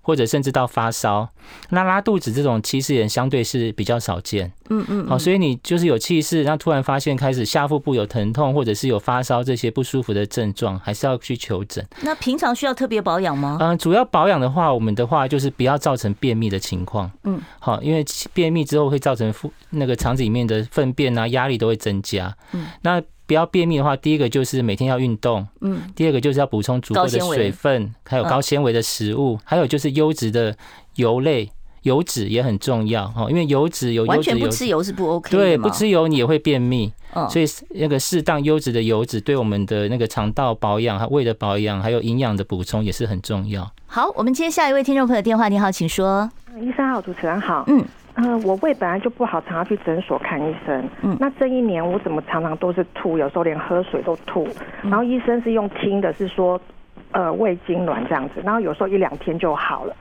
[0.03, 1.29] 或者甚至到发烧，
[1.71, 4.53] 那拉肚子这种气室炎相对是比较少见。
[4.69, 11.85] 嗯嗯，好，所以你就是有气室，然后突然发现开始下腹部有疼痛，或者是有发烧这些不舒服的症状，还是要去求诊。
[12.03, 13.59] 那平常需要特别保养吗？
[13.61, 17.11] 嗯，主要保养的话，我们的话就是不要造成便秘的情况。
[17.25, 22.35] 嗯，好，因为便秘之后会造成腹那个肠子里面的粪便啊，压力都会增加。
[22.53, 23.03] 嗯，那。
[23.31, 30.53] 不要便秘的话，第一个就是每天要运动，嗯，第二个就是要补充足够的水分，还有高纤维的食物，还有就是优质的
[30.97, 31.49] 油类，
[31.83, 36.93] 油脂也很重要哦，因为油脂有完全不吃油是不 OK 的，对，不吃油你也会便秘，
[37.31, 43.71] 所以那个适当优质的油脂对我们的那个肠道保养、还胃的保养，还有营养的补充也是很重要。
[43.87, 46.29] 好，我们接下一位听众朋友电话，你好，请说。
[46.61, 47.63] 医生好，主持人好。
[47.69, 50.89] 嗯，嗯、呃，我胃本来就不好，常常去诊所看医生。
[51.03, 54.47] 嗯，那这一年我怎么常常都是吐，有时候连喝水都吐。
[54.83, 56.61] 然后医生是用听的，是说，
[57.13, 58.41] 呃，胃痉挛这样子。
[58.45, 59.95] 然后有时候一两天就好了。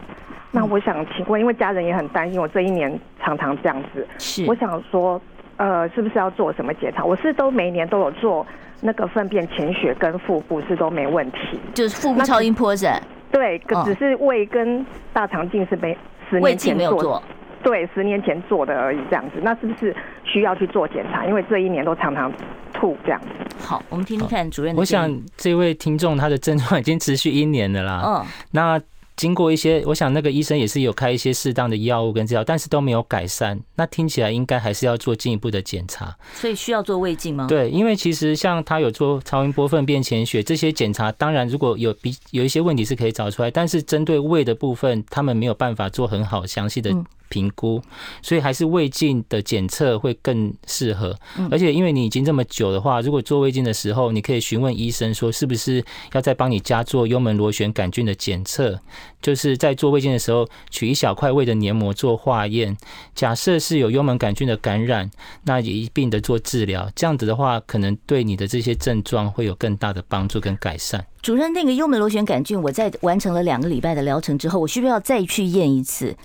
[0.51, 5.21] 那我想请问，因为家人也很担心我这一年常常这样子，是我想说，
[5.57, 7.05] 呃，是不是要做什么检查？
[7.05, 8.45] 我是都每年都有做
[8.81, 12.87] 那个粪便潜血跟腹部是都没问题，就是腹部超音波是？
[13.31, 14.83] 对，只是胃跟
[15.13, 15.95] 大肠镜是没
[16.31, 17.23] 十年前做，做，
[17.63, 19.39] 对，十年前做的而已这样子。
[19.41, 21.25] 那是不是需要去做检查？
[21.25, 22.31] 因为这一年都常常
[22.73, 23.27] 吐这样子。
[23.59, 24.79] 好，我们听听看主任的。
[24.79, 28.03] 我想这位听众他的症状已经持续一年了啦。
[28.05, 28.81] 嗯，那。
[29.19, 33.59] 经过一些，我想那个医生也是有开一些适当的药物跟治疗，但是都没有改善。
[33.75, 36.15] 那听起来应该还是要做进一步的检查。
[36.31, 37.45] 所以需要做胃镜吗？
[37.49, 46.89] 对，因为其实像他有做超音波、粪便潜血这些检查，当然如果有比有一些问题是可以找出来，但是针对胃的部分，他们没有办法做很好详细的。
[47.29, 47.81] 评估，
[48.21, 51.17] 所以还是胃镜的检测会更适合。
[51.49, 58.79] 而且因为你已经这么久的话，如果做胃镜的时候，你可以询问医生说，是不是要再帮你加做幽门螺旋杆菌的检测？
[59.21, 62.75] 就是在做胃镜的时候，取一小块胃的黏膜做化验，
[63.13, 65.09] 假设是有幽门杆菌的感染，
[65.43, 66.89] 那也一并的做治疗。
[66.95, 71.05] 这样子的话，可能对你的这些症状会有更大的帮助跟改善。
[71.21, 76.15] 主任，那个幽门螺旋杆菌，我在完成了两个礼拜的疗程之后，我需不需要再去验一次？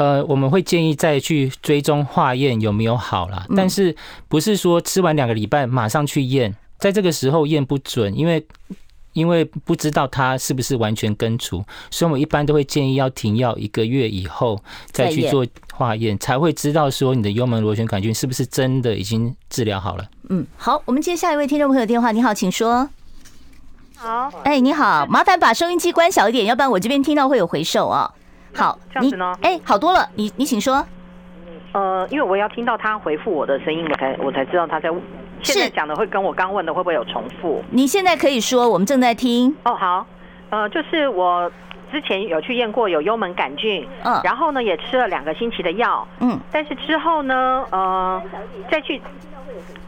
[0.00, 3.94] 呃，我们会建议再去追踪化验有没有好啦，但是
[4.28, 8.42] 不是说吃完两个礼拜马上去验，在这个时候验不准，因为
[9.12, 14.58] 因为不知道它是不是完全根除，所以我们一般都会建议要停药一个月以后
[14.90, 20.08] 再去做化验，才会知道说你的幽门螺旋杆菌是不是真的已经治疗好了。
[20.30, 22.88] 嗯，好，我们接下一位听众朋友电话，你好，请说。
[23.96, 28.10] 好，哎，你好，麻烦把收音机关小一点，要不然我这边听到会有回授啊。
[28.54, 29.32] 好，这样子呢？
[29.42, 30.84] 哎，好多了，你你请说。
[31.72, 34.90] 呃，因为我要听到他回复我的声音，我才我才知道他在
[35.42, 37.62] 现在讲的会跟我刚问的会不会有重复。
[37.70, 39.54] 你现在可以说，我们正在听。
[39.64, 40.06] 哦，好，
[40.50, 41.50] 呃，就是我
[41.92, 48.22] 之前有去验过有幽门杆菌，嗯，然后呢也吃了两个星期的药，嗯，但是之后呢，呃，
[48.70, 49.00] 再去。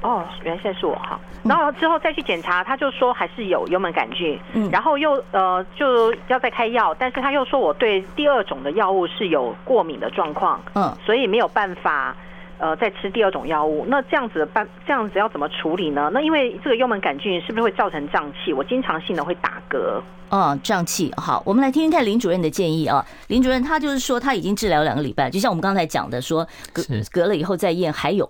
[0.03, 12.17] 哦，原来现在是我哈，然后之后再去检查，他就说还是有幽门杆菌，嗯，然后又呃就要再开药，但是他又说我对第二种的药物是有过敏的状况，嗯，所以没有办法
[12.59, 13.85] 呃再吃第二种药物。
[13.89, 16.11] 那这样子的办这样子要怎么处理呢？
[16.13, 18.53] 那因为这个幽门杆菌是不是会造成胀气？
[18.53, 20.01] 我经常性的会打嗝。
[20.35, 21.13] 嗯，胀气。
[21.19, 23.05] 好，我们来听听看林主任的建议啊。
[23.29, 28.29] 林主任他就是说他已经治疗两个礼拜，就像我们刚才讲的说，隔隔了以后再验还有。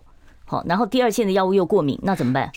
[0.52, 2.52] 好，然后第二线的药物又过敏，那怎么办？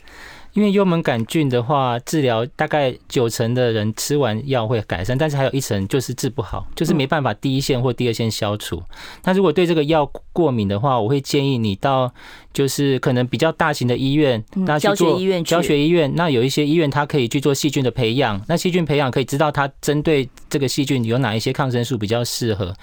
[0.52, 8.82] 因为幽门杆菌的话，治疗大概九成的人吃完药会改善，但是还有一成就是治不好，就是没办法第一线或第二线消除。
[9.24, 12.14] 那如果对这个药过敏的话，我会建议你到
[12.54, 16.14] 就是可能比较大型的医院，那去做教学医院，教学医院。
[16.16, 22.74] 那有一些医院它可以去做细菌的培养，那细菌培养可以知道它针对这个细菌有哪一些抗生素比较适合。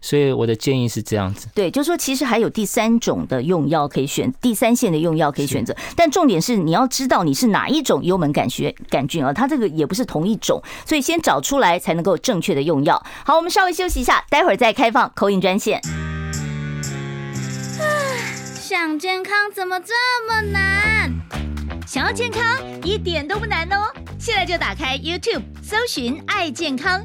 [0.00, 13.00] 所以我的建议是这样子，对，就是说其实还有第三种的用药可以选，第三线的用药可以选择，但重点是你要知道你是哪一种幽门杆菌杆菌啊，它这个也不是同一种，所以先找出来才能够正确的用药。
[13.24, 15.80] 好，我们稍微休息一下，待会儿再开放 call in 专线。
[18.58, 19.94] 想健康怎么这
[20.26, 21.12] 么难？
[21.86, 22.42] 想要健康
[22.82, 27.04] 一点都不难哦，现在就打开 YouTube 搜寻爱健康。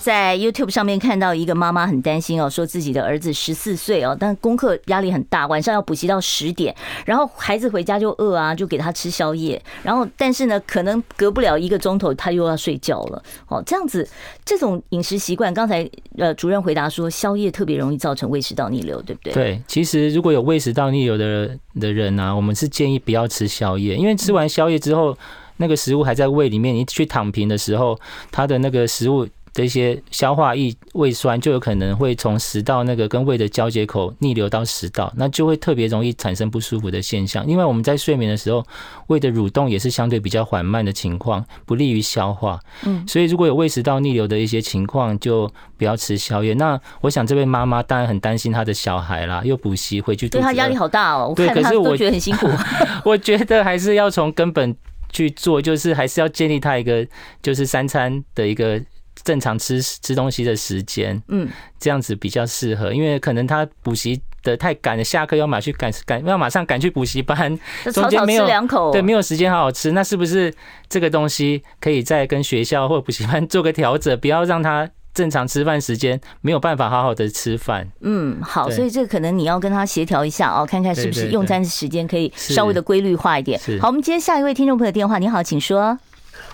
[0.00, 6.74] 在 YouTube 上面看到一个妈妈很担心哦，说自己的儿子十四岁哦，但功课压力很大，晚上要补习到十点，
[7.04, 13.22] 然后孩子回家就饿啊，就给他吃宵夜，然后但是呢，可能隔不了一个钟头，他又要睡觉了。
[13.48, 14.08] 哦，这样子
[14.44, 19.32] 这种饮食习惯，刚才呃主任回答说，宵夜特别容易造成胃食道逆流，对不对？
[19.32, 25.16] 对，其实如果有胃食道逆流的的人呢、啊，我们是建议不要吃宵夜，因为吃完宵夜之后，
[25.56, 27.98] 那个食物还在胃里面，你去躺平的时候，
[28.30, 29.26] 它的那个食物。
[29.58, 37.44] 这些消化液胃酸就有可能会从食道那个跟胃的交接口逆流到食道，那就会特别容易产生不舒服的现象。
[37.44, 38.64] 因为我们在睡眠的时候，
[39.08, 42.60] 胃的蠕动也是相对比较缓慢的情况，不利于消化。
[42.84, 46.54] 嗯，所以如果有胃食道逆流的一些情况，就不要吃宵夜。
[46.54, 51.32] 那我想这位妈妈当然很担心她的小孩啦，又补习回去，对她压力好大哦。
[51.34, 52.48] 对，可是我觉得很辛苦。
[53.04, 54.72] 我觉得还是要从根本
[55.10, 57.04] 去做，就是还是要建立他一个
[57.42, 58.80] 就是三餐的一个。
[59.24, 61.48] 正常吃吃东西的时间，嗯，
[61.78, 67.58] 这样子比较适合，因为可能他补习的太赶了，下课要马去赶赶要马上赶去补习班，
[67.92, 70.52] 中间没有两口，对，没有时间好好吃，那是不是
[70.88, 74.88] 这个东西可以再跟学校或补习班做个调整，不要让他。
[75.14, 83.58] 正常吃饭时间没有办法好好的吃饭，嗯，好，所以这个可能你要跟他协调一下哦，看看是不是用餐时间可以稍微的规律化一点。
[83.80, 85.98] 好，我们接下一位听众朋友电话，你好，请说。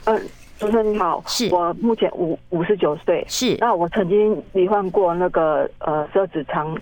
[0.04, 0.18] 嗯，
[0.58, 1.48] 主持人你好，是。
[1.54, 3.56] 我目前五五十九岁，是。
[3.60, 6.76] 那我曾经罹患过那个呃十二指肠。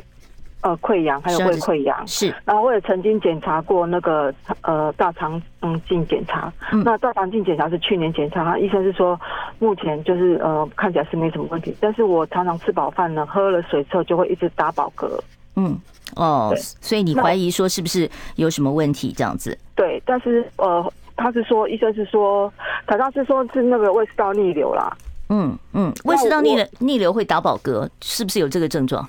[0.64, 2.06] 呃，溃疡还有胃溃疡。
[2.06, 9.20] 是，然后我也曾经检查过那个呃大肠嗯镜检查，嗯、那大肠镜检查是去年检查，医生是说
[9.58, 15.18] 目前就是呃看起来是没什么问题，但是我常常吃饱饭呢，喝了水之后就会一直打饱嗝。
[15.56, 15.76] 嗯，
[16.14, 19.58] 哦，所以你怀疑说是不是有什么问题这样子？
[19.74, 20.92] 对，但是呃
[21.22, 22.52] 他是说医生是说，
[22.86, 24.94] 他他是说是那个胃食道逆流啦。
[25.28, 29.08] 嗯嗯，胃食道逆流逆流会打饱嗝，是不是有这个症状？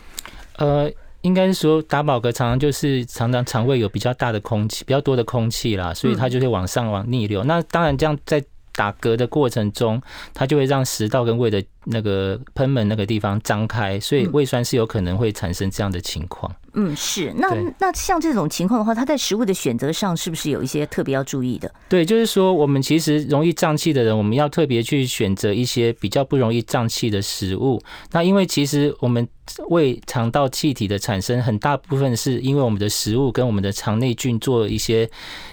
[0.57, 0.89] 呃。
[1.23, 7.45] 应该是说打饱嗝常常就是常常肠胃有比较大的空气，比较多的空气啦，所以它就会往上往逆流。
[7.45, 8.43] 那当然这样在
[8.75, 10.01] 打嗝的过程中，
[10.33, 16.53] 它就会让食道跟胃的那个喷门那个地方张开，所以胃酸是有可能会产生这样的情况。
[16.75, 17.31] 嗯，是。
[17.37, 21.71] 那那像这种情况的话，它在食物的选择上是不是有一些特别要注意的？
[21.87, 27.79] 对，就是说我们其实容易胀气的人，我们要特别去选择一些比较不容易胀气的食物。
[28.11, 29.27] 那因为其实我们。
[29.67, 35.07] 胃肠道气体的产生，很大部分是因为我们的食物跟我们的肠内菌做一些，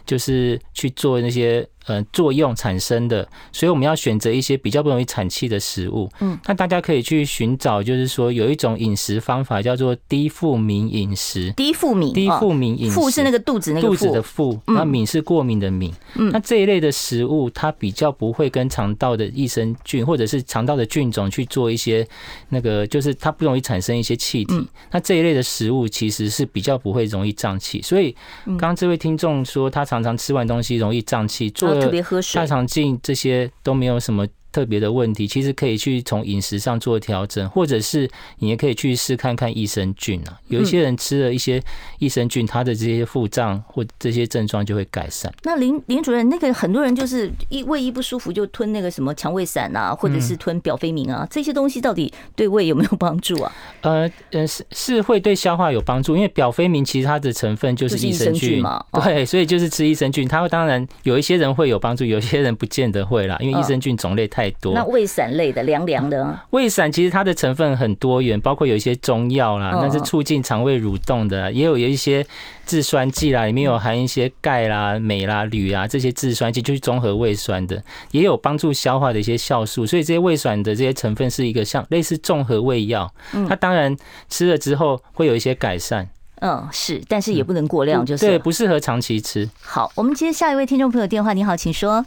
[0.06, 6.08] 就是去做那些呃作用产生的，所以我们要选择一些比较不容易产气的食物。
[6.20, 11.50] 嗯，那大家可以去寻找，就是说有一种饮食方法叫做低富敏饮食。
[11.56, 15.92] 低富敏，低富敏饮食，富是那个肚子那个肚子的腹，那敏是过敏的敏。
[16.14, 22.06] 嗯，那这一类的食物，它比较不会跟肠道的益生菌或者是肠道的菌种去做一些
[22.50, 23.80] 那个，就是它不容易产。
[23.80, 28.14] 产生一些气体，那这一类的食物其实是比较不会容易胀气，所以
[28.44, 31.90] 刚刚这位听众说他常常吃完东西容易胀气，做了
[32.34, 34.26] 大肠镜这些都没有什么。
[34.52, 40.38] 特别的问题，其实可以去从饮食上做调整，或者是你也可以去试看看益生菌啊。
[40.48, 41.62] 有一些人吃了一些
[41.98, 45.32] 益生菌，他的这些腹胀或这些症状就会改善。
[45.44, 53.52] 那林林主任，那个很多人就是一胃一不舒服就吞那个什么肠胃散啊，或者是吞表飞明啊，这些东西到底对胃有没有帮助啊？
[53.82, 58.84] 呃呃，是是会对消化有帮助，因为表飞明其实它的成分就是益生菌嘛。
[58.92, 64.39] 对，所以就是吃益生菌，它会当然有一些人会有帮助，有些人不见得会啦，因为益生菌种类太。
[64.40, 64.72] 太多。
[64.72, 72.26] 那胃散类的凉凉的，胃散其实它的成分很多元，包括有一些中药啦，那是促进肠胃蠕动的，也有有一些
[72.64, 77.82] 制酸剂啦，里面有含一些钙啦、镁啦、铝啊这些制酸剂，就是综合胃酸的，
[78.12, 83.12] 也有帮助消化的一些酵素，所以这些胃散的这些成分是一个像类似综合胃药。
[83.46, 83.94] 它当然
[84.30, 86.08] 吃了之后会有一些改善，
[86.40, 89.46] 嗯，是，但是也不能过量，就是对，不适合长期吃。
[89.60, 92.06] 好，我们接下一位听众朋友电话，你好，请说。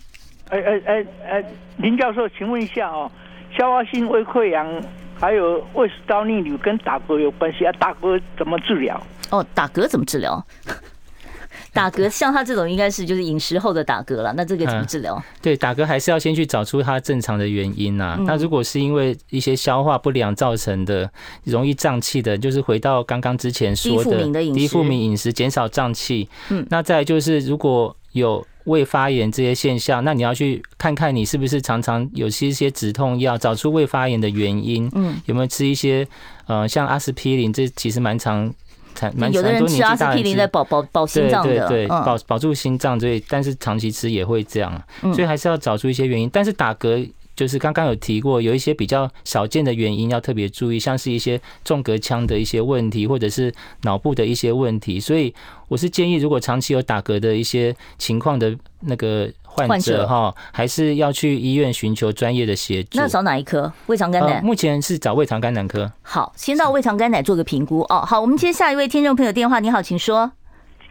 [0.54, 1.46] 哎哎哎哎，
[1.78, 3.12] 林教授，请问一下哦，
[3.58, 4.68] 消化性胃溃疡
[5.20, 7.72] 还有胃食道逆流跟打嗝有关系啊？
[7.80, 9.02] 打嗝怎么治疗？
[9.32, 10.46] 哦，打嗝怎么治疗？
[11.74, 15.20] 打嗝 像他这种应该是就是饮食后的打嗝了，那这个怎么治疗？
[15.42, 18.16] 对，打嗝还是要先去找出它正常的原因呐。
[18.28, 21.10] 那如果是因为一些消化不良造成的，
[21.46, 24.24] 容易胀气的，就是回到刚刚之前说的
[24.54, 26.30] 低腹敏饮食，减少胀气。
[26.52, 28.46] 嗯，那再就是如果有。
[28.66, 34.90] 胃发炎这些现象，那你要去看看你是不是常常有些一些止痛药，找出胃发炎的原因。
[34.94, 36.08] 嗯，有没有吃一些
[36.48, 38.54] 呃，像阿司匹林，这其实蛮常
[39.14, 44.82] 蛮蛮多年纪大人吃阿司匹林在保保保心脏的，对对对，保保住心脏，所以但是长期吃也会这样，
[45.14, 46.30] 所以还是要找出一些原因。
[46.32, 47.10] 但是打嗝。
[47.36, 55.00] 就是刚刚有提过，有一些比较少见的原因要特别注意，像是一些纵隔腔的一些问题，或者是脑部的一些问题。
[55.00, 55.34] 所以
[55.68, 63.00] 我是建议，如果长期有打嗝的一些情况的那个患者哈，还是要去医院寻求专业的协助。
[63.00, 63.72] 那找哪一科？
[63.88, 64.44] 胃肠肝胆？
[64.44, 65.92] 目前是找胃肠肝胆科。
[66.02, 68.02] 好，先到胃肠肝胆做个评估哦。
[68.06, 69.60] 好，我们接下一位听众朋友电话。
[69.60, 70.32] 你好，请说。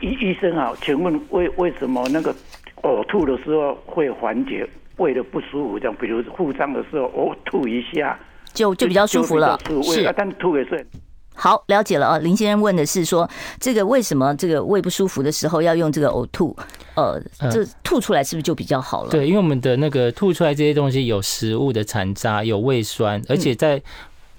[0.00, 2.34] 医医生好，请问为为什么那个
[2.82, 4.68] 呕吐的时候会缓解？
[5.02, 8.18] 胃的不舒服，这样，比如腹胀的时候，呕吐一下，
[8.54, 9.58] 就就比较舒服了。
[9.82, 10.86] 是，但吐也是。
[11.34, 12.18] 好，了解了啊。
[12.18, 13.28] 林先生问的是说，
[13.58, 16.54] 这个为什么这个胃不舒服的时候要用这个呕吐？
[16.94, 17.18] 呃，
[17.50, 19.10] 这吐出来是不是就比较好了？
[19.10, 23.82] 对，因为我们的那个吐出来这些东西有食物的残渣，有胃酸，而且在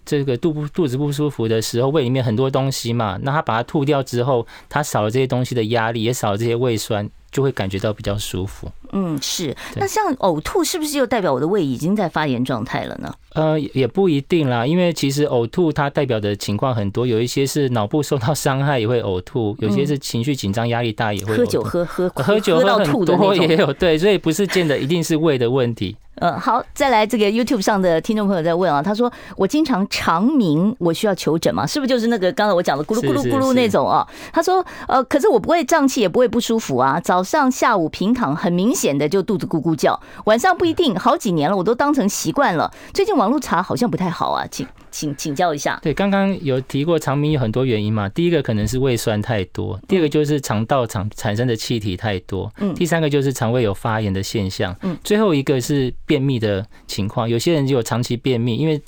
[0.06, 8.72] 这个肚不肚子不舒服的时候，胃里面很多东西嘛，那他把它吐掉之后，他少了这些东西的压力，也少了这些胃酸，就会感觉到比较舒服。
[8.94, 9.56] 嗯，是。
[9.76, 13.14] 那像呕吐，是不是就代表我的胃已经在发炎状态了呢？
[13.34, 21.36] 呃，也不一定啦，因为其实呕吐它代表的情况很多，有一些是脑部受到伤害也会呕吐，有些是情绪紧张、压力大也会。
[21.36, 25.98] 喝酒喝喝喝酒喝很多也有，对，所以不是见的一定是胃的问题。
[26.22, 31.66] 嗯，好，再来这个 YouTube 上的听众朋友在问啊，他说我经常长鸣，我需要求诊吗？
[31.66, 34.08] 是不是就是那个刚才我讲的咕噜咕噜咕噜那种啊？
[34.32, 42.74] 他说呃，可是我不会胀气，也不会不舒服啊，早上下午平躺，很明显的就肚子咕咕叫，晚上不一定，好几年了，我都当成习惯了。
[42.94, 45.80] 最近网络查好像不太好啊，请请请教一下。
[45.82, 55.94] 对，刚刚有提过肠鸣有很多原因嘛，第一个可能是胃酸太多，第二个就是肠道产产生的气体太多，嗯，第三个就是肠胃有发炎的现象，嗯，最后一个是。
[56.06, 58.80] 便秘的情况，有些人就有长期便秘，因为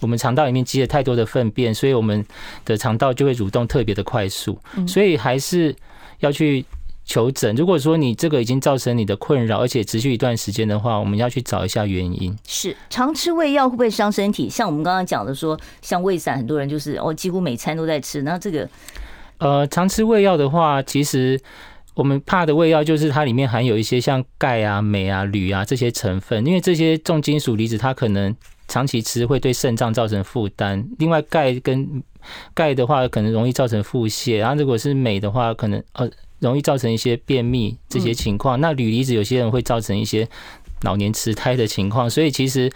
[0.00, 2.24] 我们肠道里面积了太多的粪便，所以我们
[2.64, 5.74] 的肠道就会蠕动特别的快速，所以还是
[6.18, 6.64] 要去
[7.04, 7.54] 求诊。
[7.54, 12.36] 如果说你这个已经造成你的困扰，而且持续一段时间的话，我们要去找一下原因。
[12.46, 14.48] 是常吃胃药会不会伤身体？
[14.48, 18.22] 像我们刚刚讲的说，像胃散，很多人就是哦，几乎每餐都在吃。
[18.22, 18.68] 那这个
[19.38, 21.40] 呃，常吃胃药的话，其实。
[21.94, 28.34] 我们怕的胃药就是它里面含有一些像钙啊、镁啊、铝啊这些成分，因为这些重金属离子它可能
[28.66, 30.82] 长期吃会对肾脏造成负担。
[30.98, 32.02] 另外，钙跟
[32.54, 36.08] 钙的话可能容易造成腹泻，然后如果是镁的话，可能呃
[36.42, 38.60] 容易造成一些便秘这些情况。
[38.60, 40.28] 那铝离子有些人会造成一些
[40.82, 42.70] 老年痴呆的情况，所以其实。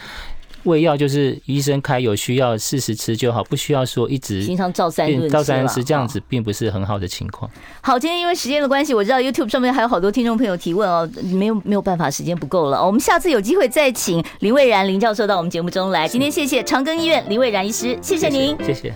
[0.64, 7.48] 胃药就是医生开，有需要适时吃就好，不需要说一直经常照三顿照三吃，这样子并不是很好的情况。
[7.82, 12.84] 好，今天因为时间的关系，我知道 YouTube 上面还有好多听众朋友提问哦，没有没有办法，时间不够了。
[12.84, 16.08] 我们下次有机会再请林蔚然林教授到我们节目中来。
[16.08, 18.56] 今天谢谢长庚医院林蔚然医师，谢谢您。
[18.64, 18.92] 谢谢